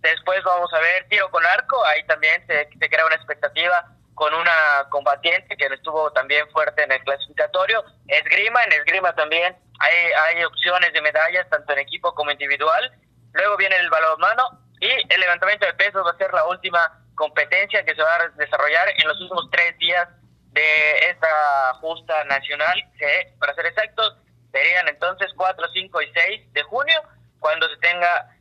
[0.00, 3.84] después vamos a ver tiro con arco, ahí también se, se crea una expectativa
[4.14, 7.84] con una combatiente que estuvo también fuerte en el clasificatorio.
[8.08, 9.96] Esgrima, en esgrima también hay,
[10.26, 12.92] hay opciones de medallas, tanto en equipo como individual.
[13.32, 17.84] Luego viene el balonmano y el levantamiento de pesos va a ser la última competencia
[17.84, 20.08] que se va a desarrollar en los últimos tres días
[20.50, 24.16] de esta justa nacional, que para ser exactos
[24.50, 27.00] serían entonces 4, 5 y 6 de junio,
[27.38, 28.36] cuando se tenga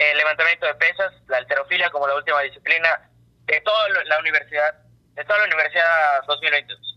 [0.00, 3.10] el levantamiento de pesas, la alterofilia como la última disciplina
[3.46, 4.74] de toda la universidad,
[5.14, 6.90] de toda la universidad 2022.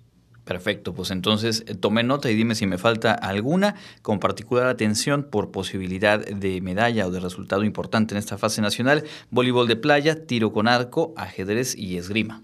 [0.45, 5.23] Perfecto, pues entonces eh, tome nota y dime si me falta alguna, con particular atención
[5.23, 10.25] por posibilidad de medalla o de resultado importante en esta fase nacional, voleibol de playa,
[10.25, 12.41] tiro con arco, ajedrez y esgrima.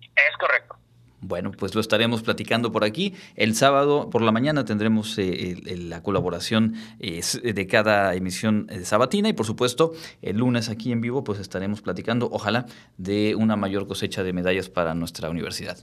[0.00, 0.76] Es correcto.
[1.24, 3.14] Bueno, pues lo estaremos platicando por aquí.
[3.36, 9.32] El sábado por la mañana tendremos eh, la colaboración eh, de cada emisión sabatina y
[9.32, 12.66] por supuesto el lunes aquí en vivo pues estaremos platicando, ojalá,
[12.96, 15.78] de una mayor cosecha de medallas para nuestra universidad.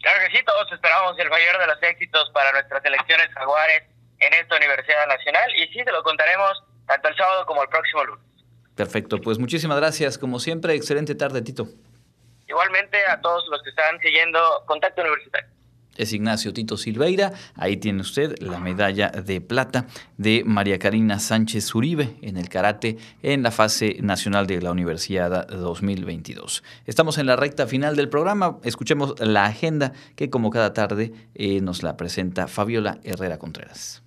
[0.00, 3.82] Claro que sí, todos esperamos el mayor de los éxitos para nuestras elecciones jaguares
[4.20, 8.04] en esta Universidad Nacional y sí, se lo contaremos tanto el sábado como el próximo
[8.04, 8.24] lunes.
[8.76, 11.66] Perfecto, pues muchísimas gracias, como siempre, excelente tarde, Tito.
[12.52, 15.48] Igualmente a todos los que están siguiendo Contacto Universitario
[15.96, 17.32] es Ignacio Tito Silveira.
[17.54, 19.86] Ahí tiene usted la medalla de plata
[20.16, 25.46] de María Karina Sánchez Uribe en el karate en la fase nacional de la Universidad
[25.48, 26.62] 2022.
[26.86, 28.58] Estamos en la recta final del programa.
[28.64, 34.02] Escuchemos la agenda que como cada tarde eh, nos la presenta Fabiola Herrera Contreras.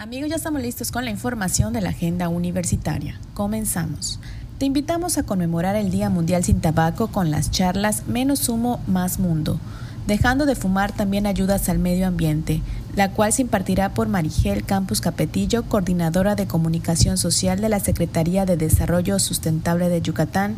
[0.00, 3.18] Amigos, ya estamos listos con la información de la agenda universitaria.
[3.34, 4.20] Comenzamos.
[4.58, 9.18] Te invitamos a conmemorar el Día Mundial sin Tabaco con las charlas Menos Humo, Más
[9.18, 9.58] Mundo.
[10.06, 12.62] Dejando de fumar también ayudas al medio ambiente,
[12.94, 18.46] la cual se impartirá por Marigel Campus Capetillo, coordinadora de comunicación social de la Secretaría
[18.46, 20.54] de Desarrollo Sustentable de Yucatán,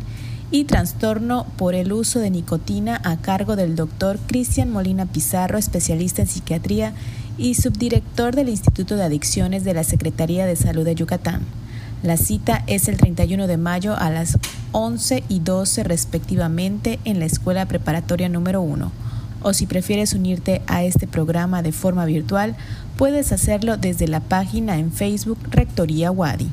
[0.51, 6.21] y trastorno por el uso de nicotina a cargo del doctor Cristian Molina Pizarro, especialista
[6.21, 6.93] en psiquiatría
[7.37, 11.41] y subdirector del Instituto de Adicciones de la Secretaría de Salud de Yucatán.
[12.03, 14.39] La cita es el 31 de mayo a las
[14.71, 18.91] 11 y 12 respectivamente en la Escuela Preparatoria número 1.
[19.43, 22.55] O si prefieres unirte a este programa de forma virtual,
[22.97, 26.49] puedes hacerlo desde la página en Facebook Rectoría Wadi.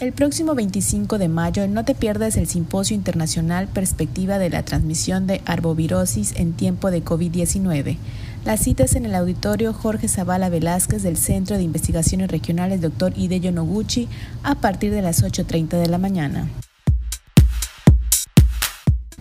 [0.00, 5.26] El próximo 25 de mayo no te pierdas el Simposio Internacional Perspectiva de la Transmisión
[5.26, 7.98] de Arbovirosis en tiempo de COVID-19.
[8.44, 13.12] La cita es en el auditorio Jorge Zavala Velázquez del Centro de Investigaciones Regionales Dr.
[13.14, 14.08] Hideyo Noguchi
[14.42, 16.48] a partir de las 8.30 de la mañana.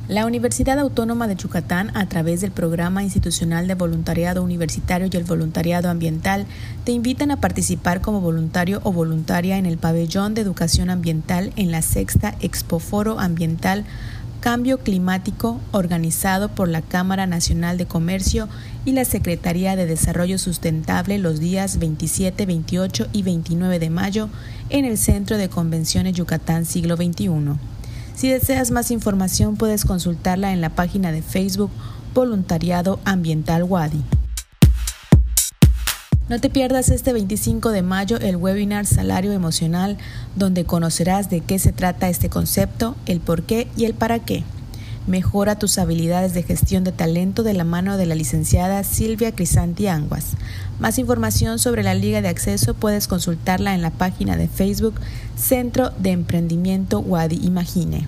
[0.08, 5.24] La Universidad Autónoma de Yucatán, a través del Programa Institucional de Voluntariado Universitario y el
[5.24, 6.48] Voluntariado Ambiental,
[6.84, 11.72] te invitan a participar como voluntario o voluntaria en el Pabellón de Educación Ambiental en
[11.72, 13.86] la sexta Expoforo Ambiental
[14.40, 18.48] Cambio Climático organizado por la Cámara Nacional de Comercio
[18.86, 24.30] y la Secretaría de Desarrollo Sustentable los días 27, 28 y 29 de mayo
[24.70, 27.30] en el Centro de Convenciones Yucatán Siglo XXI.
[28.16, 31.72] Si deseas más información puedes consultarla en la página de Facebook
[32.14, 34.04] Voluntariado Ambiental Wadi.
[36.30, 39.98] No te pierdas este 25 de mayo el webinar Salario Emocional,
[40.36, 44.44] donde conocerás de qué se trata este concepto, el por qué y el para qué.
[45.08, 49.88] Mejora tus habilidades de gestión de talento de la mano de la licenciada Silvia Crisanti
[49.88, 50.34] Anguas.
[50.80, 55.02] Más información sobre la liga de acceso puedes consultarla en la página de Facebook
[55.36, 58.08] Centro de Emprendimiento Wadi Imagine.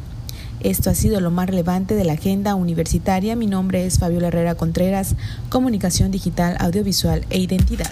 [0.59, 3.35] Esto ha sido lo más relevante de la agenda universitaria.
[3.35, 5.15] Mi nombre es Fabiola Herrera Contreras,
[5.49, 7.89] Comunicación Digital, Audiovisual e Identidad.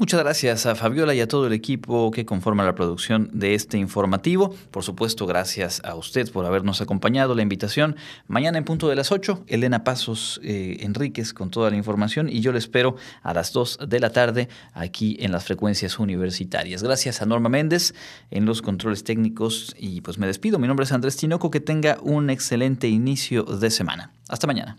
[0.00, 3.76] Muchas gracias a Fabiola y a todo el equipo que conforma la producción de este
[3.76, 4.54] informativo.
[4.70, 7.34] Por supuesto, gracias a usted por habernos acompañado.
[7.34, 7.96] La invitación
[8.26, 12.40] mañana en punto de las 8, Elena Pasos eh, Enríquez con toda la información y
[12.40, 16.82] yo le espero a las 2 de la tarde aquí en las frecuencias universitarias.
[16.82, 17.92] Gracias a Norma Méndez
[18.30, 20.58] en los controles técnicos y pues me despido.
[20.58, 21.50] Mi nombre es Andrés Tinoco.
[21.50, 24.12] Que tenga un excelente inicio de semana.
[24.30, 24.78] Hasta mañana.